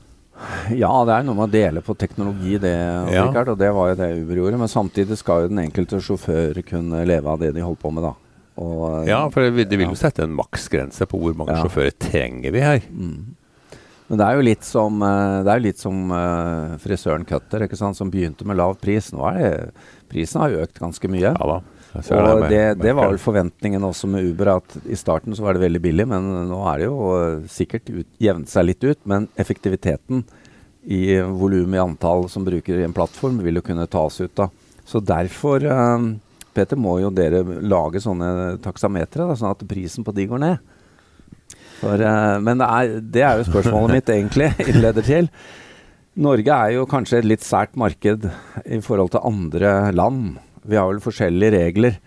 Ja, 0.73 0.89
det 1.05 1.13
er 1.13 1.25
noe 1.27 1.37
med 1.37 1.49
å 1.49 1.53
dele 1.53 1.83
på 1.85 1.93
teknologi, 1.99 2.55
det, 2.61 2.71
ja. 2.73 3.27
Richard, 3.27 3.51
og 3.53 3.59
det 3.59 3.69
var 3.75 3.91
jo 3.91 3.97
det 3.99 4.09
Uber 4.23 4.39
gjorde. 4.39 4.61
Men 4.63 4.71
samtidig 4.71 5.19
skal 5.19 5.43
jo 5.43 5.51
den 5.51 5.61
enkelte 5.65 5.99
sjåfør 6.01 6.61
kunne 6.65 7.03
leve 7.05 7.29
av 7.29 7.43
det 7.43 7.51
de 7.57 7.65
holder 7.65 7.81
på 7.83 7.91
med, 7.93 8.07
da. 8.07 8.15
Og, 8.59 9.07
ja, 9.07 9.21
for 9.31 9.47
det, 9.47 9.67
det 9.71 9.79
vil 9.79 9.93
jo 9.93 9.99
sette 9.99 10.25
en 10.25 10.33
maksgrense 10.35 11.07
på 11.07 11.19
hvor 11.21 11.37
mange 11.37 11.55
ja. 11.55 11.63
sjåfører 11.63 11.95
trenger 11.95 12.53
vi 12.53 12.63
her. 12.65 12.83
Mm. 12.91 13.37
Men 14.11 14.19
det 14.19 14.25
er 14.27 14.35
jo 14.35 14.43
litt 14.43 14.65
som, 14.67 15.03
eh, 15.07 15.37
det 15.47 15.51
er 15.53 15.61
litt 15.63 15.79
som 15.79 16.09
uh, 16.11 16.73
frisøren 16.83 17.23
Cutter, 17.23 17.63
ikke 17.63 17.77
sant? 17.79 17.95
som 17.95 18.09
begynte 18.11 18.43
med 18.43 18.57
lav 18.59 18.75
pris. 18.81 19.07
Nå 19.15 19.23
er 19.29 19.37
det, 19.39 19.85
prisen 20.11 20.41
har 20.43 20.57
økt 20.65 20.81
ganske 20.83 21.11
mye. 21.11 21.29
Ja 21.29 21.47
da. 21.53 21.61
Og 21.91 22.41
det, 22.45 22.49
det, 22.51 22.59
det, 22.79 22.91
var 22.95 23.09
vel 23.11 23.19
forventningen 23.19 23.83
også 23.83 24.07
med 24.11 24.27
Uber, 24.29 24.53
at 24.57 24.75
i 24.87 24.95
starten 24.99 25.35
så 25.35 25.43
var 25.43 25.55
det 25.55 25.63
veldig 25.65 25.81
billig, 25.83 26.05
men 26.07 26.27
nå 26.47 26.59
er 26.71 26.83
det 26.83 26.89
jo 26.89 26.99
uh, 27.07 27.47
sikkert 27.51 27.87
ut, 27.87 28.09
jevnt 28.19 28.51
seg 28.51 28.67
litt 28.67 28.83
ut. 28.83 28.99
Men 29.07 29.29
effektiviteten 29.39 30.25
i 30.91 31.01
volum 31.31 31.75
i 31.75 31.79
antall 31.79 32.27
som 32.31 32.43
bruker 32.47 32.83
en 32.83 32.95
plattform, 32.95 33.39
vil 33.47 33.61
jo 33.61 33.63
kunne 33.63 33.87
tas 33.87 34.19
ut. 34.19 34.35
da. 34.35 34.49
Så 34.83 34.99
derfor 34.99 35.63
uh, 35.63 36.11
Peter, 36.55 36.79
må 36.79 36.97
jo 36.99 37.09
dere 37.13 37.41
lage 37.63 38.01
sånne 38.03 38.57
taksametere, 38.63 39.29
da, 39.29 39.37
sånn 39.39 39.53
at 39.53 39.65
prisen 39.69 40.05
på 40.07 40.13
de 40.15 40.27
går 40.29 40.41
ned. 40.43 40.77
For, 41.81 41.97
uh, 41.97 42.37
men 42.43 42.61
det 42.61 42.67
er, 42.67 42.93
det 43.01 43.25
er, 43.25 43.39
jo 43.39 43.49
spørsmålet 43.49 43.97
mitt 43.97 44.11
egentlig 44.15 44.51
innleder 44.67 45.07
til. 45.07 45.31
Norge 46.21 46.53
er 46.53 46.75
jo 46.75 46.87
kanskje 46.89 47.21
et 47.21 47.29
litt 47.29 47.45
sært 47.45 47.77
marked 47.79 48.27
i 48.65 48.79
forhold 48.83 49.13
til 49.13 49.25
andre 49.27 49.91
land. 49.95 50.35
Vi 50.67 50.77
har 50.77 50.91
vel 50.91 51.01
forskjellige 51.03 51.55
regler. 51.55 51.97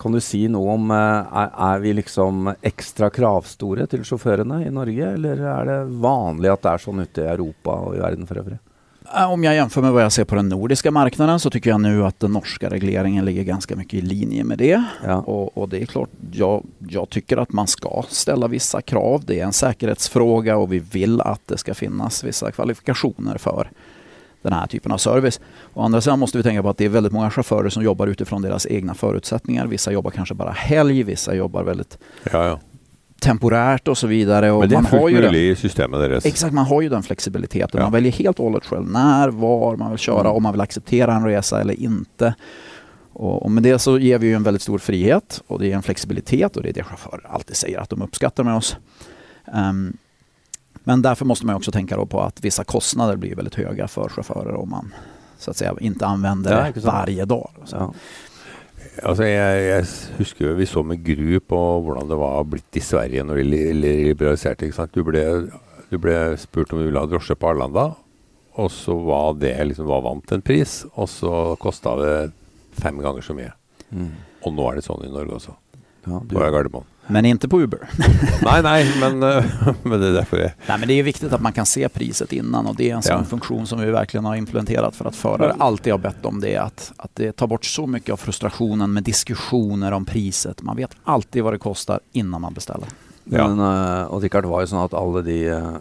Kan 0.00 0.16
du 0.16 0.18
si 0.24 0.42
noe 0.50 0.74
om 0.74 0.90
uh, 0.90 0.98
er, 0.98 1.54
er, 1.54 1.80
vi 1.84 1.94
liksom 2.00 2.50
ekstra 2.58 3.08
kravstore 3.14 3.86
til 3.90 4.04
sjåførene 4.04 4.64
i 4.66 4.74
Norge, 4.74 5.14
eller 5.14 5.42
er 5.54 5.70
det 5.70 5.80
vanlig 6.02 6.52
at 6.52 6.66
det 6.66 6.72
er 6.74 6.86
sånn 6.88 7.04
ute 7.06 7.24
i 7.24 7.32
Europa 7.36 7.78
og 7.86 7.96
i 7.96 8.02
verden 8.02 8.28
for 8.28 8.42
øvrig? 8.42 8.58
Eh, 9.12 9.32
om 9.32 9.44
jag 9.44 9.54
jämför 9.54 9.82
med 9.82 9.92
vad 9.92 10.02
jag 10.02 10.12
ser 10.12 10.24
på 10.24 10.34
den 10.34 10.48
nordiska 10.48 10.90
marknaden 10.90 11.40
så 11.40 11.50
tycker 11.50 11.70
jag 11.70 11.80
nu 11.80 12.04
att 12.04 12.20
den 12.20 12.32
norska 12.32 12.70
regleringen 12.70 13.24
ligger 13.24 13.42
ganska 13.42 13.76
mycket 13.76 13.94
i 13.94 14.00
linje 14.00 14.44
med 14.44 14.58
det. 14.58 14.84
Ja. 15.04 15.16
Och, 15.16 15.58
och, 15.58 15.68
det 15.68 15.82
är 15.82 15.86
klart, 15.86 16.08
jag, 16.32 16.64
jag, 16.88 17.10
tycker 17.10 17.36
att 17.36 17.52
man 17.52 17.66
ska 17.66 18.04
ställa 18.08 18.48
vissa 18.48 18.82
krav. 18.82 19.24
Det 19.24 19.40
är 19.40 19.44
en 19.44 19.52
säkerhetsfråga 19.52 20.56
och 20.56 20.72
vi 20.72 20.78
vill 20.78 21.20
att 21.20 21.40
det 21.46 21.58
ska 21.58 21.74
finnas 21.74 22.24
vissa 22.24 22.52
kvalifikationer 22.52 23.38
för 23.38 23.70
den 24.42 24.52
här 24.52 24.66
typen 24.66 24.92
av 24.92 24.98
service. 24.98 25.40
Å 25.74 25.82
andra 25.82 26.00
sidan 26.00 26.18
måste 26.18 26.38
vi 26.38 26.42
tänka 26.42 26.62
på 26.62 26.68
att 26.68 26.78
det 26.78 26.84
är 26.84 26.88
väldigt 26.88 27.12
många 27.12 27.30
chaufförer 27.30 27.68
som 27.68 27.82
jobbar 27.82 28.06
utifrån 28.06 28.42
deras 28.42 28.66
egna 28.66 28.94
förutsättningar. 28.94 29.66
Vissa 29.66 29.92
jobbar 29.92 30.10
kanske 30.10 30.34
bara 30.34 30.50
helg, 30.50 31.02
vissa 31.02 31.34
jobbar 31.34 31.62
väldigt 31.62 31.98
ja, 32.32 32.46
ja 32.46 32.58
temporärt 33.20 33.88
och 33.88 33.98
så 33.98 34.06
vidare. 34.06 34.50
Och 34.50 34.60
Men 34.60 34.68
det 34.68 34.76
är 34.76 34.82
man 34.82 35.00
har 35.00 35.08
ju 35.08 35.20
den, 35.20 35.34
i 35.34 35.56
systemet 35.56 36.00
deras. 36.00 36.26
Exakt, 36.26 36.54
man 36.54 36.66
har 36.66 36.82
ju 36.82 36.88
den 36.88 37.02
flexibiliteten. 37.02 37.78
Ja. 37.78 37.82
Man 37.82 37.92
väljer 37.92 38.12
helt 38.12 38.38
och 38.38 38.44
hållet 38.44 38.66
själv 38.66 38.90
när, 38.90 39.28
var 39.28 39.76
man 39.76 39.90
vill 39.90 39.98
köra, 39.98 40.20
mm. 40.20 40.32
om 40.32 40.42
man 40.42 40.52
vill 40.52 40.60
acceptera 40.60 41.14
en 41.14 41.24
resa 41.24 41.60
eller 41.60 41.80
inte. 41.80 42.34
Och, 43.12 43.42
och 43.42 43.50
med 43.50 43.62
det 43.62 43.78
så 43.78 43.98
ger 43.98 44.18
vi 44.18 44.26
ju 44.26 44.34
en 44.34 44.42
väldigt 44.42 44.62
stor 44.62 44.78
frihet 44.78 45.42
och 45.46 45.58
det 45.58 45.72
är 45.72 45.76
en 45.76 45.82
flexibilitet 45.82 46.56
och 46.56 46.62
det 46.62 46.68
är 46.68 46.72
det 46.72 46.82
chaufförer 46.82 47.26
alltid 47.28 47.56
säger 47.56 47.78
att 47.78 47.90
de 47.90 48.02
uppskattar 48.02 48.44
med 48.44 48.56
oss. 48.56 48.76
Um, 49.54 49.96
men 50.84 51.02
därför 51.02 51.24
måste 51.24 51.46
man 51.46 51.54
också 51.54 51.72
tänka 51.72 52.06
på 52.06 52.20
att 52.20 52.44
vissa 52.44 52.64
kostnader 52.64 53.16
blir 53.16 53.36
väldigt 53.36 53.54
höga 53.54 53.88
för 53.88 54.08
chaufförer 54.08 54.54
om 54.54 54.70
man 54.70 54.94
så 55.38 55.50
att 55.50 55.56
säga 55.56 55.74
inte 55.80 56.06
använder 56.06 56.66
ja, 56.66 56.72
det 56.74 56.80
varje 56.80 57.24
dag. 57.24 57.50
Ja. 57.70 57.94
Altså, 59.02 59.26
jeg, 59.26 59.62
jeg, 59.66 59.86
husker 60.20 60.54
vi 60.54 60.66
så 60.70 60.84
med 60.86 61.02
gru 61.02 61.40
på 61.42 61.60
hvordan 61.82 62.10
det 62.10 62.18
var 62.20 62.44
blitt 62.46 62.78
i 62.78 62.82
Sverige 62.84 63.24
når 63.26 63.40
de 63.40 63.72
liberaliserte. 63.74 64.68
ikke 64.68 64.76
sant? 64.76 64.94
Du 64.94 65.02
ble, 65.06 65.24
du 65.90 65.98
ble 65.98 66.14
spurt 66.40 66.70
om 66.72 66.78
du 66.80 66.86
ville 66.86 67.02
ha 67.02 67.10
drosje 67.10 67.34
på 67.38 67.50
Arlanda, 67.50 67.88
og 68.54 68.70
så 68.70 68.94
var 69.02 69.34
det 69.40 69.56
liksom 69.66 69.90
var 69.90 70.04
vant 70.06 70.36
en 70.36 70.44
pris, 70.46 70.84
og 70.94 71.10
så 71.10 71.34
kosta 71.62 71.96
det 71.98 72.14
fem 72.78 73.02
ganger 73.02 73.26
så 73.26 73.34
mye. 73.34 73.50
Mm. 73.90 74.12
Og 74.46 74.54
nå 74.54 74.70
er 74.70 74.78
det 74.78 74.86
sånn 74.86 75.02
i 75.06 75.10
Norge 75.10 75.40
også. 75.40 75.56
Ja, 76.04 76.22
du, 76.28 76.34
på 76.34 76.40
Gardermoen. 76.40 76.84
Men 77.06 77.24
inte 77.24 77.48
på 77.48 77.60
Uber. 77.60 77.78
nej, 78.44 78.62
nej, 78.62 78.94
men, 79.00 79.22
eh, 79.22 79.44
men 79.82 80.00
det 80.00 80.06
är 80.06 80.12
därför 80.12 80.36
det 80.36 80.52
Nej, 80.66 80.78
men 80.78 80.88
det 80.88 80.94
är 80.94 81.02
viktigt 81.02 81.32
att 81.32 81.40
man 81.40 81.52
kan 81.52 81.66
se 81.66 81.88
priset 81.88 82.32
innan 82.32 82.66
och 82.66 82.76
det 82.76 82.90
är 82.90 82.94
en 82.94 83.02
sån 83.02 83.16
ja. 83.18 83.24
funktion 83.24 83.66
som 83.66 83.80
vi 83.80 83.90
verkligen 83.90 84.24
har 84.24 84.36
implementerat 84.36 84.96
för 84.96 85.04
att 85.04 85.16
förare 85.16 85.54
alltid 85.58 85.92
har 85.92 85.98
bett 85.98 86.24
om 86.24 86.40
det. 86.40 86.56
Att, 86.56 86.92
att 86.96 87.10
det 87.14 87.32
tar 87.32 87.46
bort 87.46 87.64
så 87.64 87.86
mycket 87.86 88.12
av 88.12 88.16
frustrationen 88.16 88.92
med 88.92 89.02
diskussioner 89.02 89.92
om 89.92 90.04
priset. 90.04 90.62
Man 90.62 90.76
vet 90.76 90.90
alltid 91.04 91.42
vad 91.42 91.54
det 91.54 91.58
kostar 91.58 92.00
innan 92.12 92.40
man 92.40 92.54
beställer. 92.54 92.88
Ja. 93.24 93.48
Men, 93.48 93.60
uh, 93.60 94.12
og 94.12 94.22
Richard, 94.22 94.44
var 94.44 94.60
ju 94.60 94.66
så 94.66 94.84
att 94.84 94.94
alla 94.94 95.22
de 95.22 95.50
uh, 95.50 95.76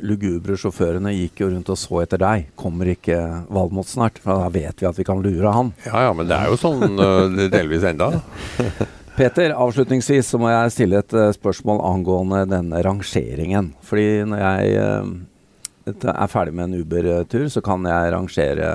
lugubre 0.00 0.56
sjåførene 0.56 1.12
gick 1.12 1.40
ju 1.40 1.50
runt 1.50 1.68
och 1.68 1.78
så 1.78 2.00
efter 2.00 2.18
dig. 2.18 2.50
Kommer 2.54 2.88
inte 2.88 3.42
Valmot 3.48 3.88
snart? 3.88 4.18
För 4.18 4.42
då 4.42 4.48
vet 4.48 4.82
vi 4.82 4.86
att 4.86 4.98
vi 4.98 5.04
kan 5.04 5.22
lura 5.22 5.50
han. 5.50 5.72
Ja, 5.84 6.02
ja, 6.02 6.12
men 6.12 6.28
det 6.28 6.34
är 6.34 6.50
ju 6.50 6.56
sånn 6.56 7.00
uh, 7.00 7.50
delvis 7.50 7.82
ända. 7.82 8.20
Peter, 9.22 9.52
avslutningsvis 9.54 10.32
så 10.32 10.38
må 10.42 10.48
jeg 10.50 10.70
stille 10.74 10.98
et 10.98 11.12
uh, 11.14 11.28
spørsmål 11.30 11.78
angående 11.86 12.40
denne 12.50 12.80
rangeringen. 12.82 13.68
Fordi 13.86 14.24
når 14.26 14.40
jeg 14.42 14.80
uh, 14.82 16.08
er 16.10 16.32
ferdig 16.32 16.54
med 16.58 16.66
en 16.66 16.80
Uber-tur, 16.80 17.44
så 17.52 17.62
kan 17.62 17.86
jeg 17.86 18.10
rangere 18.16 18.72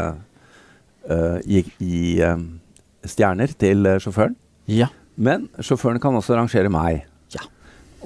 uh, 1.11 1.37
i, 1.43 1.65
i 1.83 2.23
stjerner 3.03 3.51
til 3.59 3.91
sjåføren. 3.99 4.37
Ja. 4.71 4.87
Men 5.19 5.49
sjåføren 5.59 5.99
kan 5.99 6.15
også 6.15 6.37
rangere 6.39 6.71
meg. 6.71 7.03
Ja. 7.35 7.43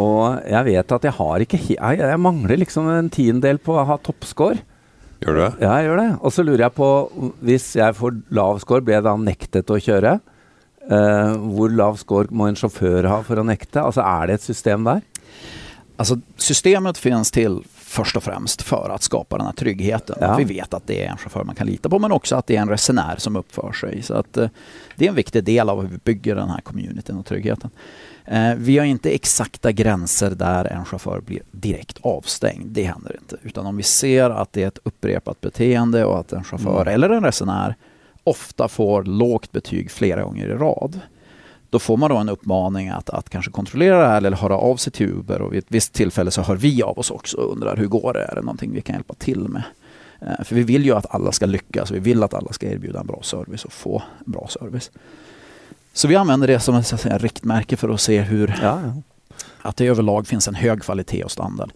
Og 0.02 0.42
jeg 0.42 0.70
vet 0.72 0.98
at 0.98 1.06
jeg 1.06 1.18
har 1.20 1.46
ikke 1.46 1.62
Jeg, 1.76 2.02
jeg 2.02 2.20
mangler 2.26 2.58
liksom 2.58 2.90
en 2.90 3.14
tiendedel 3.14 3.62
på 3.62 3.78
å 3.78 3.86
ha 3.86 4.02
toppscore. 4.02 4.64
Gjør 5.22 5.38
du 5.38 5.44
det? 5.44 5.54
Ja, 5.62 5.78
jeg 5.78 5.92
gjør 5.92 6.02
det. 6.02 6.10
Og 6.18 6.34
så 6.34 6.48
lurer 6.48 6.66
jeg 6.66 6.78
på, 6.82 6.92
hvis 7.46 7.72
jeg 7.78 8.02
får 8.02 8.18
lav 8.34 8.66
score, 8.66 8.82
blir 8.82 8.98
jeg 8.98 9.06
da 9.06 9.18
nektet 9.30 9.70
å 9.70 9.78
kjøre? 9.78 10.18
Uh, 10.92 11.36
hvor 11.56 11.70
lav 11.70 12.00
score 12.02 12.28
må 12.34 12.48
en 12.50 12.56
sjåfør 12.58 13.06
ha 13.06 13.20
for 13.24 13.40
å 13.40 13.44
nekte? 13.46 13.82
Altså, 13.84 14.02
Er 14.02 14.28
det 14.28 14.40
et 14.40 14.48
system 14.50 14.84
der? 14.88 15.02
Alltså, 15.98 16.18
systemet 16.38 16.98
finns 16.98 17.32
till 17.32 17.64
först 17.92 18.16
och 18.16 18.24
främst 18.24 18.62
för 18.62 18.90
att 18.90 19.04
skapa 19.04 19.38
den 19.38 19.46
här 19.46 19.54
tryggheten. 19.54 20.16
Ja. 20.20 20.28
Att 20.28 20.40
vi 20.40 20.44
vet 20.44 20.74
att 20.74 20.88
det 20.88 21.06
är 21.06 21.10
en 21.10 21.18
chaufför 21.18 21.44
man 21.44 21.56
kan 21.56 21.68
lita 21.68 21.90
på 21.90 22.00
men 22.00 22.12
också 22.12 22.36
att 22.36 22.48
det 22.48 22.56
är 22.56 22.62
en 22.62 22.70
resenär 22.70 23.16
som 23.18 23.36
uppför 23.36 23.72
sig. 23.72 24.02
Så 24.02 24.14
att, 24.14 24.38
eh, 24.38 24.50
det 24.96 25.06
är 25.06 25.10
en 25.10 25.16
viktig 25.16 25.44
del 25.44 25.70
av 25.70 25.82
hur 25.82 25.88
vi 25.88 25.98
bygger 25.98 26.36
den 26.36 26.50
här 26.50 26.62
communityn 26.62 27.18
och 27.18 27.26
tryggheten. 27.26 27.70
Eh, 28.26 28.54
vi 28.58 28.78
har 28.78 28.86
inte 28.86 29.10
exakta 29.10 29.72
gränser 29.72 30.32
där 30.32 30.66
en 30.66 30.86
chaufför 30.86 31.22
blir 31.22 31.42
direkt 31.52 31.98
avstängd. 32.02 32.66
Det 32.66 32.84
händer 32.84 33.16
inte. 33.22 33.38
Utan 33.44 33.66
om 33.66 33.78
vi 33.78 33.84
ser 33.84 34.30
att 34.30 34.54
det 34.54 34.64
är 34.64 34.68
ett 34.68 34.80
upprepat 34.84 35.42
beteende 35.42 36.06
och 36.06 36.20
att 36.20 36.34
en 36.34 36.44
chaufför 36.44 36.82
Mm. 36.82 36.94
eller 36.94 37.10
en 37.10 37.24
resenär 37.24 37.76
ofta 38.24 38.68
får 38.68 39.04
lågt 39.04 39.52
betyg 39.52 39.92
flera 39.92 40.24
gånger 40.24 40.48
i 40.48 40.54
rad. 40.54 41.00
Då 41.70 41.80
får 41.80 41.98
man 41.98 42.10
då 42.10 42.18
en 42.18 42.30
uppmaning 42.30 42.90
att, 42.90 43.10
att 43.10 43.30
kanske 43.30 43.52
kontrollera 43.52 44.02
det 44.02 44.08
här 44.08 44.18
eller 44.18 44.38
höra 44.38 44.58
av 44.58 44.76
sig 44.76 44.94
till 44.94 45.08
Uber 45.10 45.42
och 45.42 45.54
vid 45.54 45.60
ett 45.60 45.66
visst 45.68 45.94
tillfälle 45.94 46.32
så 46.32 46.42
hör 46.42 46.56
vi 46.56 46.84
av 46.84 47.00
oss 47.00 47.12
också 47.12 47.38
och 47.38 47.52
undrar 47.52 47.78
hur 47.78 47.88
går 47.88 48.14
det? 48.14 48.24
Är 48.26 48.36
det 48.36 48.42
någonting 48.42 48.72
vi 48.74 48.82
kan 48.82 48.96
hjälpa 48.96 49.14
till 49.14 49.40
med? 49.48 49.64
Eh, 50.22 50.44
För 50.44 50.56
vi 50.56 50.64
vill 50.64 50.86
ju 50.86 50.96
att 50.96 51.16
alla 51.16 51.32
ska 51.32 51.46
lyckas. 51.46 51.92
Vi 51.92 52.00
vill 52.00 52.24
att 52.24 52.34
alla 52.34 52.54
ska 52.54 52.68
erbjuda 52.68 53.00
en 53.00 53.08
bra 53.08 53.20
service 53.24 53.66
och 53.66 53.74
få 53.74 54.04
bra 54.26 54.48
service. 54.50 54.92
Så 55.94 56.08
vi 56.08 56.16
använder 56.16 56.48
det 56.48 56.60
som 56.60 56.76
ett 56.76 57.06
riktmärke 57.22 57.78
för 57.78 57.90
att 57.90 58.02
se 58.02 58.22
hur 58.22 58.48
Ja, 58.62 58.82
ja. 58.86 58.94
att 59.62 59.78
det 59.78 59.88
överlag 59.88 60.28
finns 60.28 60.48
en 60.48 60.56
hög 60.56 60.82
kvalitet 60.84 61.24
och 61.24 61.32
standard. 61.32 61.72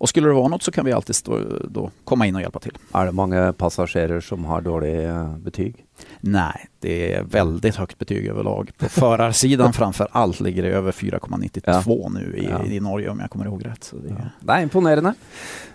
Och 0.00 0.08
skulle 0.08 0.28
det 0.28 0.34
vara 0.34 0.48
något 0.48 0.62
så 0.62 0.70
kan 0.72 0.84
vi 0.84 0.92
alltid 0.92 1.16
stå, 1.16 1.38
då 1.68 1.90
komma 2.04 2.26
in 2.26 2.34
och 2.34 2.40
hjälpa 2.42 2.58
till. 2.60 2.72
Er 2.94 3.04
det 3.06 3.12
mange 3.12 3.52
passasjerer 3.52 4.20
som 4.20 4.44
har 4.44 4.60
dårlig 4.60 5.04
eh, 5.08 5.36
betyg? 5.38 5.84
Nej, 6.20 6.66
det 6.80 7.14
är 7.14 7.22
väldigt 7.22 7.76
högt 7.76 7.98
betyg 7.98 8.26
överlag. 8.26 8.70
På 8.78 8.88
förarsidan 8.88 9.72
framför 9.80 10.08
allt 10.12 10.40
ligger 10.40 10.62
det 10.62 10.68
över 10.68 10.92
4,92 10.92 12.12
nu 12.14 12.36
i, 12.36 12.44
Ja. 12.50 12.64
i 12.64 12.80
Norge 12.80 13.08
om 13.10 13.20
jag 13.20 13.30
kommer 13.30 13.44
ihåg 13.44 13.66
rätt. 13.66 13.84
Så 13.84 13.96
det, 13.96 14.08
Ja. 14.08 14.16
Det 14.40 14.52
er 14.52 14.62
imponerende. 14.62 15.14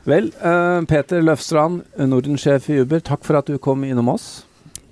Vel, 0.04 0.32
eh, 0.42 0.82
Peter 0.82 1.22
Løfstrand, 1.22 1.82
Norden-sjef 1.98 2.70
i 2.70 2.74
Uber, 2.74 3.00
takk 3.00 3.26
for 3.26 3.36
at 3.38 3.46
du 3.46 3.58
kom 3.58 3.84
innom 3.84 4.10
oss. 4.10 4.45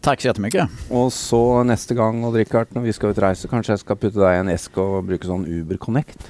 Tack 0.04 0.22
så 0.22 0.28
jättemycket. 0.28 0.70
Og 0.92 1.14
så 1.16 1.64
neste 1.64 1.96
gang, 1.96 2.26
Odd 2.28 2.36
Rikard, 2.36 2.74
når 2.76 2.84
vi 2.84 2.92
skal 2.92 3.14
ut 3.14 3.20
reise, 3.24 3.48
kanskje 3.48 3.72
jeg 3.72 3.84
skal 3.86 3.96
putte 3.96 4.20
deg 4.20 4.36
i 4.36 4.40
en 4.42 4.50
eske 4.52 4.84
og 4.84 5.06
bruke 5.08 5.30
sånn 5.30 5.46
Uber 5.48 5.80
Connect. 5.80 6.26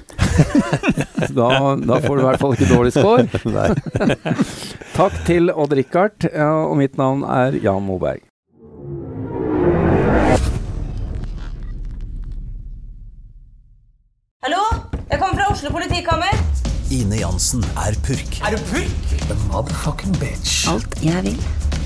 da, 1.38 1.48
da 1.82 1.98
får 2.04 2.14
du 2.14 2.22
i 2.22 2.28
hvert 2.28 2.38
fall 2.44 2.54
ikke 2.54 2.68
dårlig 2.70 2.92
score. 2.94 3.26
Takk 5.00 5.18
til 5.26 5.50
Odd 5.50 5.74
Rikard, 5.74 6.28
ja, 6.30 6.52
og 6.68 6.78
mitt 6.78 6.94
navn 7.02 7.26
er 7.26 7.58
Jan 7.64 7.82
Moberg. 7.82 8.22
Hallo? 14.46 14.62
Jeg 15.10 15.18
kommer 15.18 15.34
fra 15.34 15.50
Oslo 15.50 15.74
politikammer. 15.74 16.38
Ine 16.94 17.24
Jansen 17.24 17.66
er 17.88 17.98
purk. 18.06 18.38
Er 18.46 18.54
du 18.54 18.62
purk? 18.70 19.18
The 19.26 19.34
motherfucking 19.48 20.14
bitch. 20.22 20.68
Alt 20.70 20.94
jeg 21.02 21.26
vil, 21.26 21.42